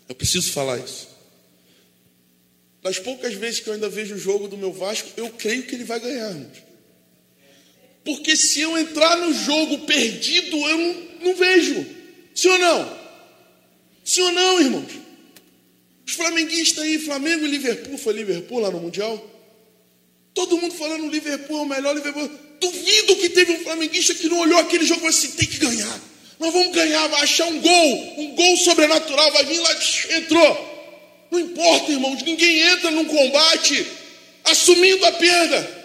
[0.09, 1.07] Eu preciso falar isso.
[2.81, 5.75] Das poucas vezes que eu ainda vejo o jogo do meu Vasco, eu creio que
[5.75, 6.35] ele vai ganhar.
[8.03, 10.93] Porque se eu entrar no jogo perdido, eu não,
[11.25, 11.85] não vejo.
[12.33, 13.00] Sim ou não?
[14.03, 14.91] Sim ou não, irmãos?
[16.05, 19.29] Os flamenguistas aí, Flamengo e Liverpool, foi Liverpool lá no Mundial?
[20.33, 22.29] Todo mundo falando Liverpool é o melhor Liverpool.
[22.59, 25.57] Duvido que teve um flamenguista que não olhou aquele jogo e falou assim: tem que
[25.57, 26.01] ganhar.
[26.39, 29.75] Nós vamos ganhar, vai achar um gol, um gol sobrenatural, vai vir lá,
[30.17, 30.71] entrou.
[31.29, 33.85] Não importa, irmãos, ninguém entra num combate
[34.43, 35.80] assumindo a perda.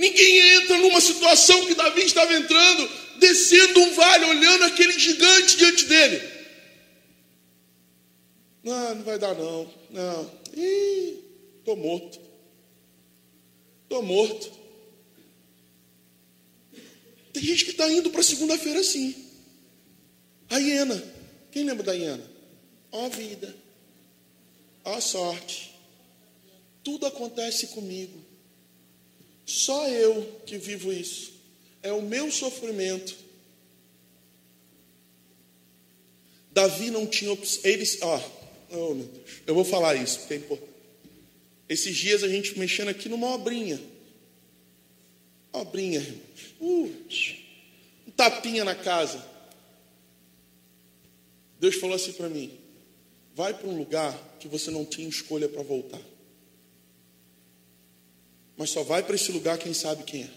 [0.00, 5.84] Ninguém entra numa situação que Davi estava entrando, descendo um vale, olhando aquele gigante diante
[5.84, 6.22] dele.
[8.64, 9.70] Não, não vai dar não.
[9.90, 10.40] Não.
[10.56, 11.18] Ih,
[11.58, 12.18] estou morto.
[13.82, 14.50] Estou morto.
[17.34, 19.14] Tem gente que está indo para segunda-feira assim.
[20.48, 21.04] A hiena.
[21.52, 22.24] Quem lembra da hiena?
[22.90, 23.54] Ó vida.
[24.82, 25.74] Ó sorte.
[26.82, 28.19] Tudo acontece comigo.
[29.50, 31.32] Só eu que vivo isso.
[31.82, 33.16] É o meu sofrimento.
[36.52, 37.60] Davi não tinha opção.
[37.64, 38.22] Eles, ó,
[38.70, 40.70] oh meu Deus, eu vou falar isso, porque é importante.
[41.68, 43.80] Esses dias a gente mexendo aqui numa obrinha.
[45.52, 46.00] Obrinha.
[46.60, 46.94] Uh,
[48.06, 49.24] um tapinha na casa.
[51.58, 52.56] Deus falou assim para mim:
[53.34, 56.00] vai para um lugar que você não tinha escolha para voltar.
[58.60, 60.30] Mas só vai para esse lugar quem sabe quem é.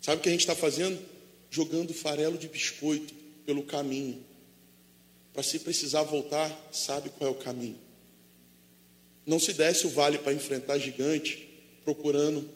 [0.00, 0.98] Sabe o que a gente está fazendo?
[1.50, 3.12] Jogando farelo de biscoito
[3.44, 4.24] pelo caminho.
[5.34, 7.78] Para se precisar voltar, sabe qual é o caminho.
[9.26, 11.46] Não se desce o vale para enfrentar gigante
[11.84, 12.48] procurando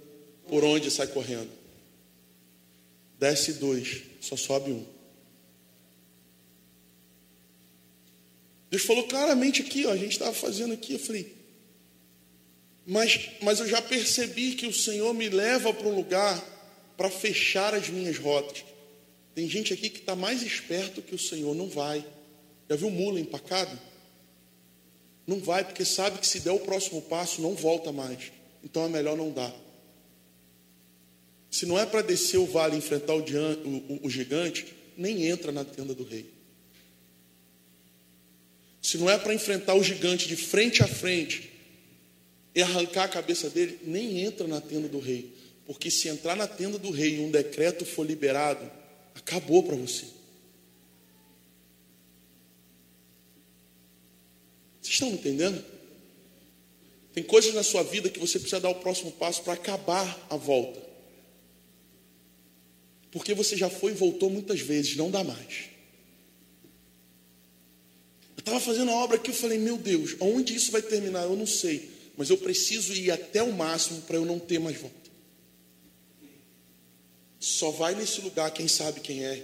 [0.49, 1.51] por onde sai correndo.
[3.19, 4.87] Desce dois, só sobe um.
[8.71, 11.40] Deus falou claramente aqui, ó, a gente estava fazendo aqui, eu falei,
[12.91, 16.45] mas, mas eu já percebi que o Senhor me leva para um lugar
[16.97, 18.65] para fechar as minhas rotas.
[19.33, 22.05] Tem gente aqui que está mais esperto que o Senhor, não vai.
[22.69, 23.79] Já viu mula empacado?
[25.25, 28.33] Não vai, porque sabe que se der o próximo passo, não volta mais.
[28.65, 29.55] Então é melhor não dar.
[31.49, 35.53] Se não é para descer o vale e enfrentar o, o, o gigante, nem entra
[35.53, 36.29] na tenda do rei.
[38.83, 41.50] Se não é para enfrentar o gigante de frente a frente
[42.55, 45.33] e arrancar a cabeça dele, nem entra na tenda do rei.
[45.67, 48.69] Porque se entrar na tenda do rei e um decreto for liberado,
[49.15, 50.07] acabou para você.
[54.81, 55.65] Vocês estão entendendo?
[57.13, 60.37] Tem coisas na sua vida que você precisa dar o próximo passo para acabar a
[60.37, 60.81] volta.
[63.11, 65.71] Porque você já foi e voltou muitas vezes, não dá mais.
[68.37, 71.25] Eu estava fazendo a obra aqui, eu falei, meu Deus, aonde isso vai terminar?
[71.25, 72.00] Eu não sei.
[72.21, 75.11] Mas eu preciso ir até o máximo para eu não ter mais volta.
[77.39, 79.43] Só vai nesse lugar quem sabe quem é.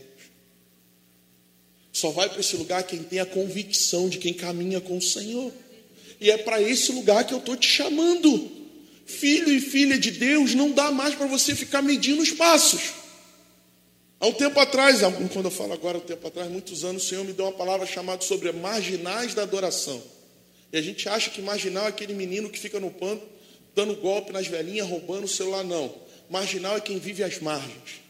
[1.91, 5.51] Só vai para esse lugar quem tem a convicção de quem caminha com o Senhor.
[6.21, 8.51] E é para esse lugar que eu estou te chamando.
[9.07, 12.93] Filho e filha de Deus, não dá mais para você ficar medindo os passos.
[14.21, 15.01] Há um tempo atrás,
[15.33, 17.87] quando eu falo agora, um tempo atrás, muitos anos, o Senhor me deu uma palavra
[17.87, 20.15] chamada sobre marginais da adoração.
[20.73, 23.23] E a gente acha que marginal é aquele menino que fica no pano,
[23.75, 25.65] dando golpe nas velhinhas, roubando o celular.
[25.65, 25.95] Não.
[26.29, 28.01] Marginal é quem vive às margens.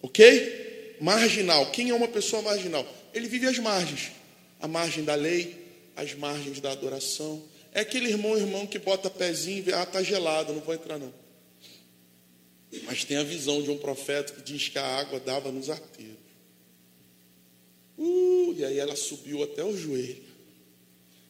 [0.00, 0.96] Ok?
[1.00, 1.70] Marginal.
[1.70, 2.86] Quem é uma pessoa marginal?
[3.12, 4.12] Ele vive às margens.
[4.60, 5.56] A margem da lei,
[5.96, 7.42] as margens da adoração.
[7.72, 10.98] É aquele irmão, irmão que bota pezinho e vê, ah, tá gelado, não vou entrar
[10.98, 11.12] não.
[12.84, 16.24] Mas tem a visão de um profeta que diz que a água dava nos arteiros.
[17.96, 20.22] Uh, e aí ela subiu até o joelho.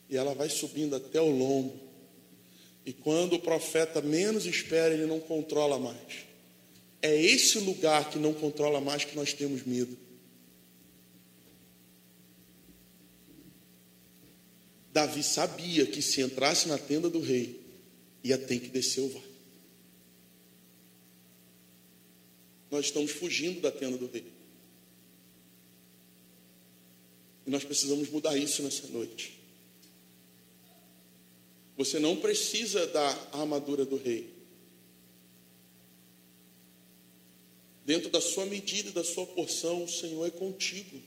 [0.09, 1.79] E ela vai subindo até o lombo.
[2.85, 6.25] E quando o profeta menos espera, ele não controla mais.
[7.01, 9.97] É esse lugar que não controla mais que nós temos medo.
[14.93, 17.61] Davi sabia que se entrasse na tenda do rei,
[18.23, 19.35] ia ter que descer o vale.
[22.71, 24.25] Nós estamos fugindo da tenda do rei.
[27.47, 29.44] E nós precisamos mudar isso nessa noite.
[31.77, 34.33] Você não precisa da armadura do rei.
[37.85, 41.01] Dentro da sua medida, da sua porção, o Senhor é contigo.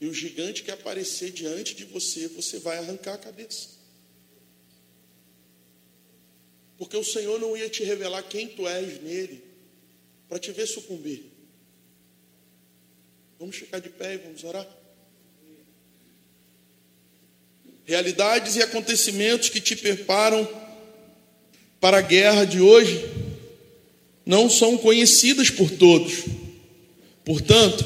[0.00, 3.80] E o gigante que aparecer diante de você, você vai arrancar a cabeça.
[6.78, 9.44] Porque o Senhor não ia te revelar quem tu és nele
[10.26, 11.24] para te ver sucumbir.
[13.38, 14.79] Vamos ficar de pé e vamos orar.
[17.90, 20.48] Realidades e acontecimentos que te preparam
[21.80, 23.04] para a guerra de hoje
[24.24, 26.24] não são conhecidas por todos.
[27.24, 27.84] Portanto,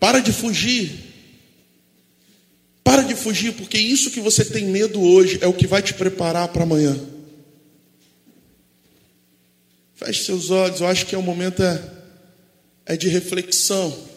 [0.00, 0.90] para de fugir.
[2.82, 5.92] Para de fugir, porque isso que você tem medo hoje é o que vai te
[5.92, 6.98] preparar para amanhã.
[9.96, 11.92] Feche seus olhos, eu acho que é o momento é,
[12.86, 14.11] é de reflexão.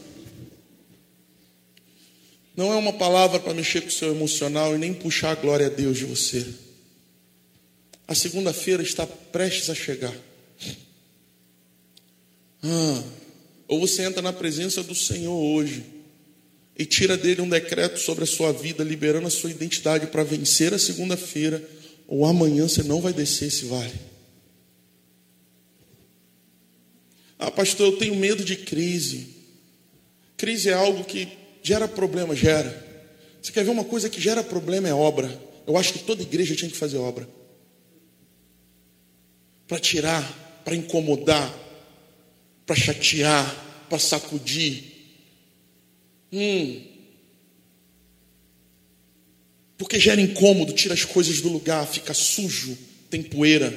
[2.55, 5.67] Não é uma palavra para mexer com o seu emocional e nem puxar a glória
[5.67, 6.45] a Deus de você.
[8.07, 10.15] A segunda-feira está prestes a chegar.
[12.63, 13.03] Ah,
[13.67, 15.83] ou você entra na presença do Senhor hoje
[16.77, 20.73] e tira dele um decreto sobre a sua vida, liberando a sua identidade para vencer
[20.73, 21.63] a segunda-feira,
[22.07, 23.93] ou amanhã você não vai descer esse vale.
[27.37, 29.27] Ah, pastor, eu tenho medo de crise.
[30.37, 31.27] Crise é algo que
[31.65, 32.85] gera problema, gera.
[33.41, 35.27] Você quer ver uma coisa que gera problema é obra.
[35.65, 37.27] Eu acho que toda igreja tinha que fazer obra.
[39.67, 41.51] Para tirar, para incomodar,
[42.67, 44.83] para chatear, para sacudir.
[46.31, 46.83] Hum.
[49.75, 52.77] Porque gera incômodo, tira as coisas do lugar, fica sujo,
[53.09, 53.73] tem poeira,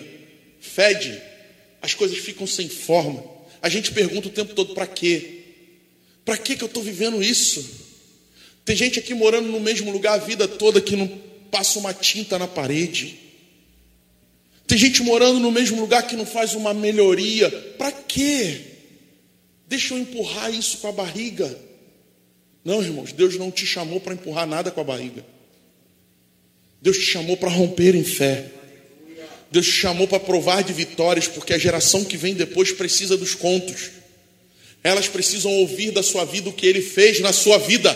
[0.61, 1.19] fede,
[1.81, 3.25] as coisas ficam sem forma.
[3.63, 5.38] A gente pergunta o tempo todo: para quê?
[6.29, 7.67] Para que eu estou vivendo isso?
[8.63, 11.09] Tem gente aqui morando no mesmo lugar a vida toda que não
[11.51, 13.19] passa uma tinta na parede.
[14.67, 17.51] Tem gente morando no mesmo lugar que não faz uma melhoria.
[17.79, 18.61] Para quê?
[19.67, 21.59] Deixa eu empurrar isso com a barriga.
[22.63, 25.25] Não, irmãos, Deus não te chamou para empurrar nada com a barriga.
[26.83, 28.51] Deus te chamou para romper em fé.
[29.51, 33.35] Deus te chamou para provar de vitórias, porque a geração que vem depois precisa dos
[33.35, 33.98] contos.
[34.83, 37.95] Elas precisam ouvir da sua vida o que ele fez na sua vida.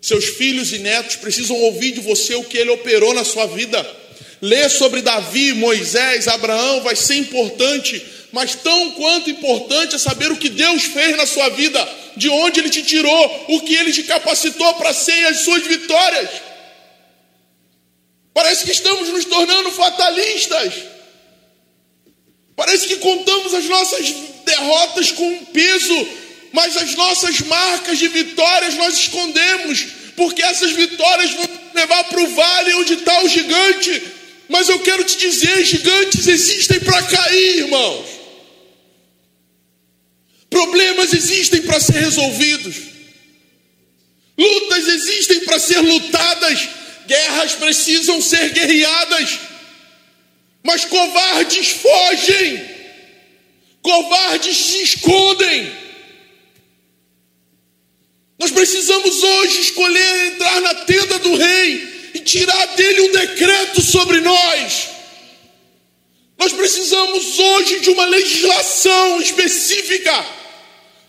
[0.00, 3.86] Seus filhos e netos precisam ouvir de você o que ele operou na sua vida.
[4.40, 10.36] Ler sobre Davi, Moisés, Abraão vai ser importante, mas tão quanto importante é saber o
[10.36, 14.02] que Deus fez na sua vida, de onde ele te tirou, o que ele te
[14.02, 16.28] capacitou para ser as suas vitórias.
[18.34, 20.74] Parece que estamos nos tornando fatalistas.
[22.56, 24.12] Parece que contamos as nossas
[24.44, 31.48] derrotas com peso mas as nossas marcas de vitórias nós escondemos, porque essas vitórias vão
[31.74, 34.02] levar para o vale onde está o gigante.
[34.48, 38.06] Mas eu quero te dizer: gigantes existem para cair, irmãos.
[40.50, 42.76] Problemas existem para ser resolvidos.
[44.36, 46.68] Lutas existem para ser lutadas.
[47.06, 49.38] Guerras precisam ser guerreadas.
[50.62, 52.81] Mas covardes fogem.
[53.82, 55.72] Covardes se escondem.
[58.38, 64.20] Nós precisamos hoje escolher entrar na tenda do rei e tirar dele um decreto sobre
[64.20, 64.88] nós.
[66.38, 70.26] Nós precisamos hoje de uma legislação específica.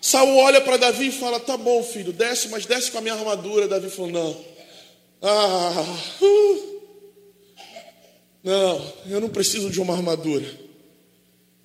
[0.01, 3.13] Saul olha para Davi e fala: Tá bom, filho, desce, mas desce com a minha
[3.13, 3.67] armadura.
[3.67, 4.45] Davi falou: Não.
[5.21, 5.85] Ah,
[6.21, 6.81] uh,
[8.43, 10.45] não, eu não preciso de uma armadura.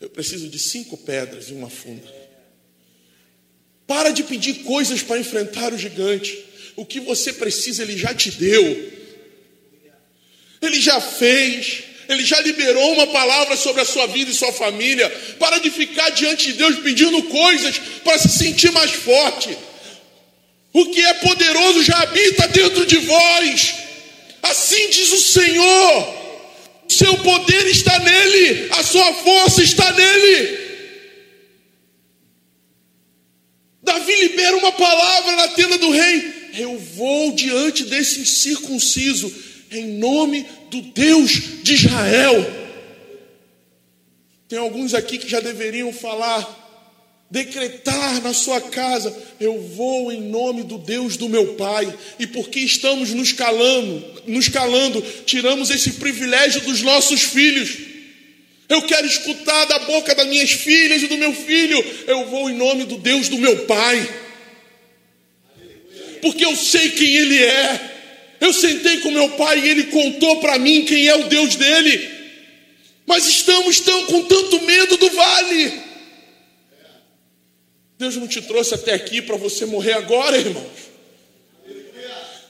[0.01, 2.07] Eu preciso de cinco pedras e uma funda.
[3.87, 6.39] Para de pedir coisas para enfrentar o gigante.
[6.77, 8.93] O que você precisa, ele já te deu.
[10.61, 11.85] Ele já fez.
[12.09, 15.11] Ele já liberou uma palavra sobre a sua vida e sua família.
[15.39, 19.57] Para de ficar diante de Deus pedindo coisas para se sentir mais forte.
[20.73, 23.75] O que é poderoso já habita dentro de vós.
[24.43, 26.28] Assim diz o Senhor.
[26.89, 30.59] Seu poder está nele, a sua força está nele.
[33.83, 36.51] Davi libera uma palavra na tenda do rei.
[36.59, 39.33] Eu vou diante desse incircunciso,
[39.71, 42.59] em nome do Deus de Israel.
[44.49, 46.58] Tem alguns aqui que já deveriam falar,
[47.31, 51.93] decretar na sua casa: Eu vou em nome do Deus do meu pai.
[52.19, 57.89] E porque estamos nos calando, nos calando, tiramos esse privilégio dos nossos filhos.
[58.69, 61.83] Eu quero escutar da boca das minhas filhas e do meu filho.
[62.07, 64.09] Eu vou em nome do Deus do meu pai.
[66.21, 67.95] Porque eu sei quem ele é.
[68.41, 72.11] Eu sentei com meu pai e ele contou para mim quem é o Deus dele.
[73.07, 75.88] Mas estamos tão com tanto medo do vale.
[77.99, 80.89] Deus não te trouxe até aqui para você morrer agora, irmãos.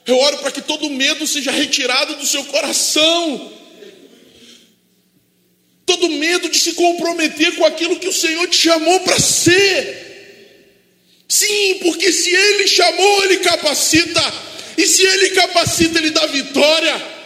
[0.07, 3.59] Eu oro para que todo medo seja retirado do seu coração
[5.89, 10.07] todo medo de se comprometer com aquilo que o Senhor te chamou para ser.
[11.27, 14.23] Sim, porque se Ele chamou, Ele capacita,
[14.77, 17.19] e se Ele capacita, Ele dá vitória.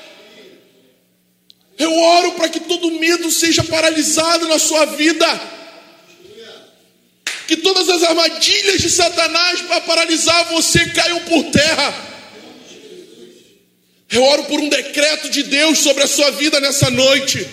[1.77, 5.27] Eu oro para que todo medo seja paralisado na sua vida,
[7.47, 12.13] que todas as armadilhas de Satanás para paralisar você caiam por terra.
[14.11, 17.47] Eu oro por um decreto de Deus sobre a sua vida nessa noite.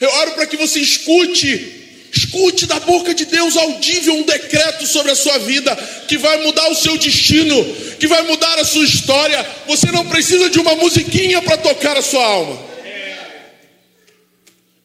[0.00, 5.12] Eu oro para que você escute, escute da boca de Deus audível um decreto sobre
[5.12, 5.76] a sua vida
[6.08, 7.62] que vai mudar o seu destino,
[7.98, 9.46] que vai mudar a sua história.
[9.66, 12.70] Você não precisa de uma musiquinha para tocar a sua alma.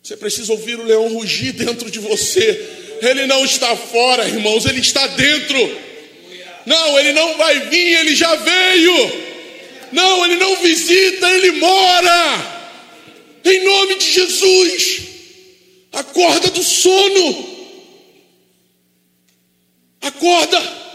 [0.04, 2.85] Você precisa ouvir o leão rugir dentro de você.
[3.02, 5.82] Ele não está fora, irmãos, ele está dentro.
[6.66, 9.26] Não, ele não vai vir, ele já veio.
[9.92, 12.56] Não, ele não visita, ele mora.
[13.46, 15.02] Em nome de Jesus,
[15.94, 17.56] acorda do sono.
[20.02, 20.86] Acorda.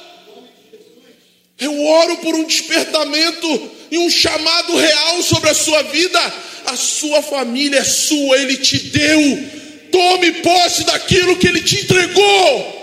[1.58, 6.34] Eu oro por um despertamento e um chamado real sobre a sua vida.
[6.66, 9.59] A sua família é sua, Ele te deu.
[9.90, 12.80] Tome posse daquilo que Ele te entregou.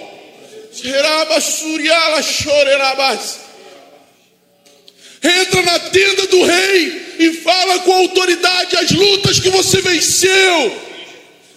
[5.24, 10.88] Entra na tenda do rei e fala com autoridade as lutas que você venceu.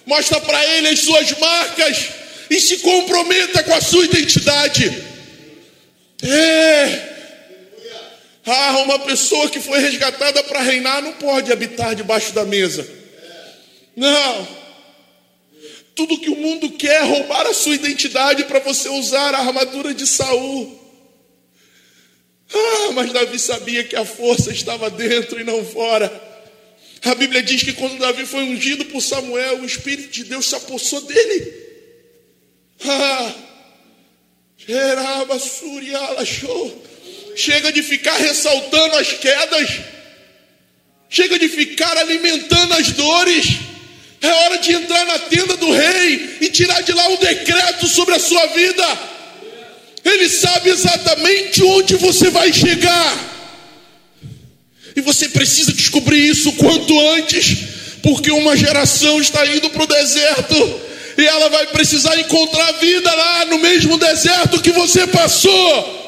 [0.06, 2.09] Mostra para ele as suas marcas
[2.48, 5.05] e se comprometa com a sua identidade.
[6.22, 7.10] É.
[8.47, 12.89] Ah, uma pessoa que foi resgatada para reinar não pode habitar debaixo da mesa.
[13.94, 14.59] Não.
[16.01, 19.93] Tudo que o mundo quer é roubar a sua identidade para você usar a armadura
[19.93, 20.81] de Saul.
[22.51, 26.10] Ah, mas Davi sabia que a força estava dentro e não fora.
[27.05, 30.55] A Bíblia diz que quando Davi foi ungido por Samuel, o Espírito de Deus se
[30.55, 31.55] apossou dele.
[32.82, 33.35] Ah,
[37.36, 39.68] chega de ficar ressaltando as quedas,
[41.10, 43.69] chega de ficar alimentando as dores.
[44.22, 48.14] É hora de entrar na tenda do rei e tirar de lá um decreto sobre
[48.14, 48.98] a sua vida.
[50.05, 53.30] Ele sabe exatamente onde você vai chegar.
[54.94, 57.56] E você precisa descobrir isso quanto antes,
[58.02, 60.80] porque uma geração está indo para o deserto
[61.16, 66.01] e ela vai precisar encontrar vida lá no mesmo deserto que você passou.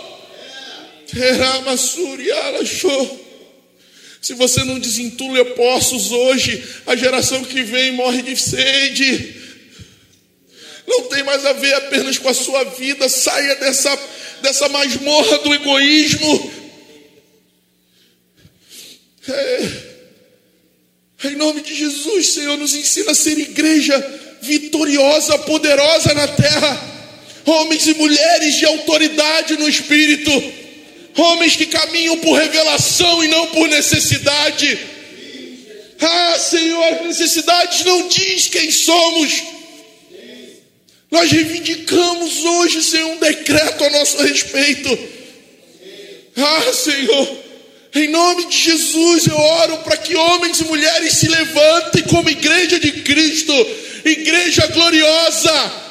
[4.23, 9.35] Se você não desentulha poços hoje, a geração que vem morre de sede.
[10.86, 13.99] Não tem mais a ver apenas com a sua vida, saia dessa,
[14.40, 16.53] dessa masmorra do egoísmo.
[19.28, 19.82] É,
[21.24, 26.81] em nome de Jesus, Senhor, nos ensina a ser igreja vitoriosa, poderosa na terra,
[27.44, 30.31] homens e mulheres de autoridade no espírito,
[31.16, 34.78] homens que caminham por revelação e não por necessidade.
[36.01, 39.43] Ah, Senhor, as necessidades não diz quem somos.
[41.10, 44.98] Nós reivindicamos hoje, Senhor, um decreto a nosso respeito.
[46.36, 47.43] Ah, Senhor,
[47.94, 52.80] em nome de Jesus eu oro para que homens e mulheres se levantem como igreja
[52.80, 53.52] de Cristo,
[54.05, 55.81] igreja gloriosa,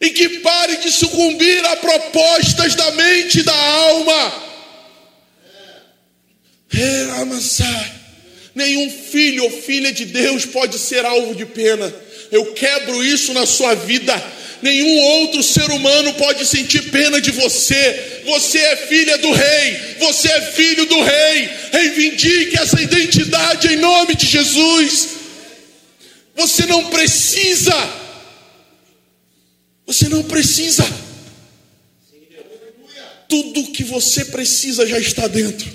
[0.00, 4.48] e que pare de sucumbir a propostas da mente e da alma.
[8.54, 11.92] Nenhum filho ou filha de Deus pode ser alvo de pena
[12.30, 14.14] eu quebro isso na sua vida.
[14.60, 18.22] Nenhum outro ser humano pode sentir pena de você.
[18.26, 21.48] Você é filha do rei, você é filho do rei.
[21.72, 25.08] Reivindique essa identidade em nome de Jesus.
[26.36, 27.74] Você não precisa,
[29.88, 30.84] você não precisa.
[33.26, 35.66] Tudo que você precisa já está dentro.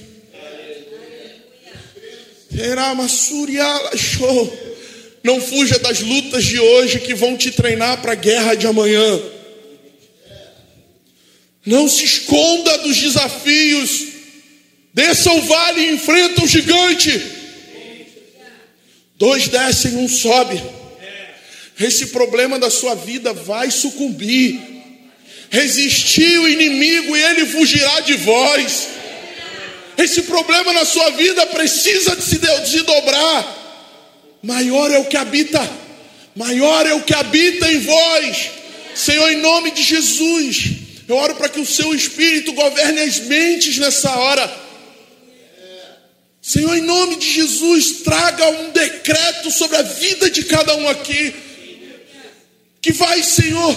[5.23, 9.19] Não fuja das lutas de hoje que vão te treinar para a guerra de amanhã.
[11.65, 14.03] Não se esconda dos desafios.
[14.93, 17.19] Desça o vale e enfrenta o gigante.
[19.17, 20.61] Dois descem, um sobe.
[21.83, 24.59] Esse problema da sua vida vai sucumbir.
[25.49, 28.87] Resistir o inimigo e ele fugirá de vós.
[29.97, 33.63] Esse problema na sua vida precisa de se desdobrar
[34.43, 35.71] maior é o que habita,
[36.35, 38.51] maior é o que habita em vós.
[38.93, 40.65] Senhor, em nome de Jesus,
[41.07, 44.63] eu oro para que o seu Espírito governe as mentes nessa hora.
[46.41, 51.33] Senhor, em nome de Jesus, traga um decreto sobre a vida de cada um aqui,
[52.83, 53.75] que vai, Senhor,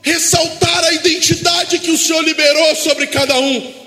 [0.00, 3.82] ressaltar a identidade que o Senhor liberou sobre cada um.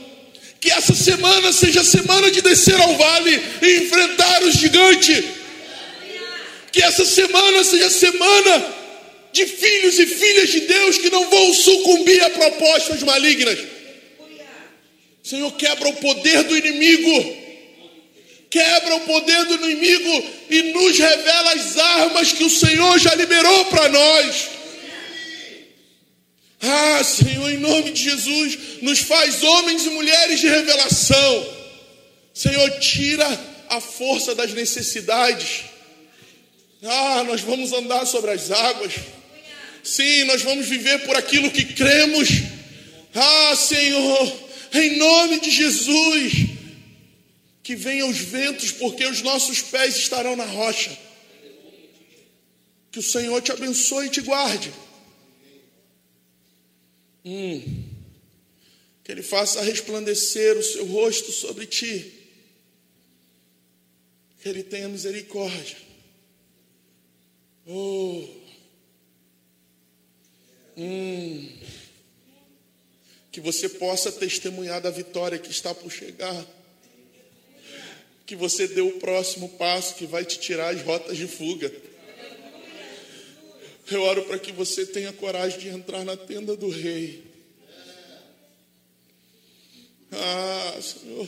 [0.60, 5.24] Que essa semana seja semana de descer ao vale e enfrentar os gigantes
[6.76, 8.66] que essa semana seja semana
[9.32, 13.58] de filhos e filhas de Deus que não vão sucumbir a propostas malignas.
[15.24, 17.38] Senhor, quebra o poder do inimigo.
[18.50, 23.66] Quebra o poder do inimigo e nos revela as armas que o Senhor já liberou
[23.66, 24.50] para nós.
[26.68, 31.56] Ah, Senhor, em nome de Jesus, nos faz homens e mulheres de revelação.
[32.34, 33.28] Senhor, tira
[33.70, 35.76] a força das necessidades
[36.88, 38.94] ah, nós vamos andar sobre as águas.
[39.84, 42.30] Sim, nós vamos viver por aquilo que cremos.
[43.14, 44.40] Ah, Senhor,
[44.74, 46.34] em nome de Jesus,
[47.64, 50.96] que venham os ventos, porque os nossos pés estarão na rocha.
[52.92, 54.72] Que o Senhor te abençoe e te guarde.
[57.26, 57.84] Hum.
[59.04, 62.14] Que Ele faça resplandecer o seu rosto sobre ti.
[64.42, 65.78] Que Ele tenha misericórdia.
[67.66, 68.28] Oh.
[70.78, 71.50] Hum.
[73.32, 76.46] Que você possa testemunhar da vitória que está por chegar.
[78.26, 81.74] Que você dê o próximo passo que vai te tirar as rotas de fuga.
[83.90, 87.24] Eu oro para que você tenha coragem de entrar na tenda do rei.
[90.12, 91.28] Ah, Senhor.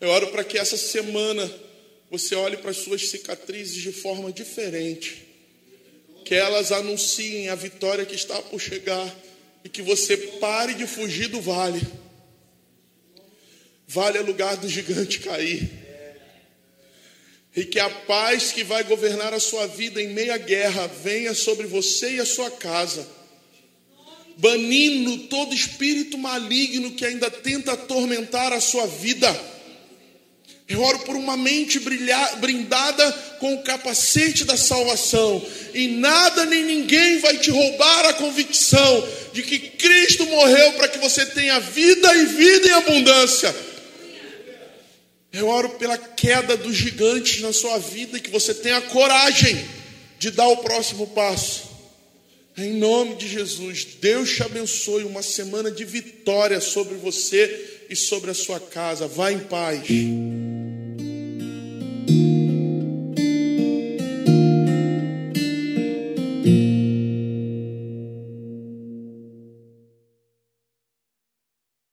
[0.00, 1.50] Eu oro para que essa semana
[2.10, 5.26] você olhe para as suas cicatrizes de forma diferente.
[6.24, 9.12] Que elas anunciem a vitória que está por chegar
[9.64, 11.80] e que você pare de fugir do vale.
[13.88, 15.89] Vale é lugar do gigante cair.
[17.54, 21.66] E que a paz que vai governar a sua vida em meia guerra venha sobre
[21.66, 23.06] você e a sua casa,
[24.36, 29.50] banindo todo espírito maligno que ainda tenta atormentar a sua vida.
[30.68, 35.44] Eu oro por uma mente brindada com o capacete da salvação,
[35.74, 40.98] e nada nem ninguém vai te roubar a convicção de que Cristo morreu para que
[40.98, 43.69] você tenha vida e vida em abundância.
[45.32, 49.64] Eu oro pela queda dos gigantes na sua vida e que você tenha coragem
[50.18, 51.70] de dar o próximo passo.
[52.56, 58.30] Em nome de Jesus, Deus te abençoe uma semana de vitória sobre você e sobre
[58.30, 59.06] a sua casa.
[59.06, 59.88] Vá em paz.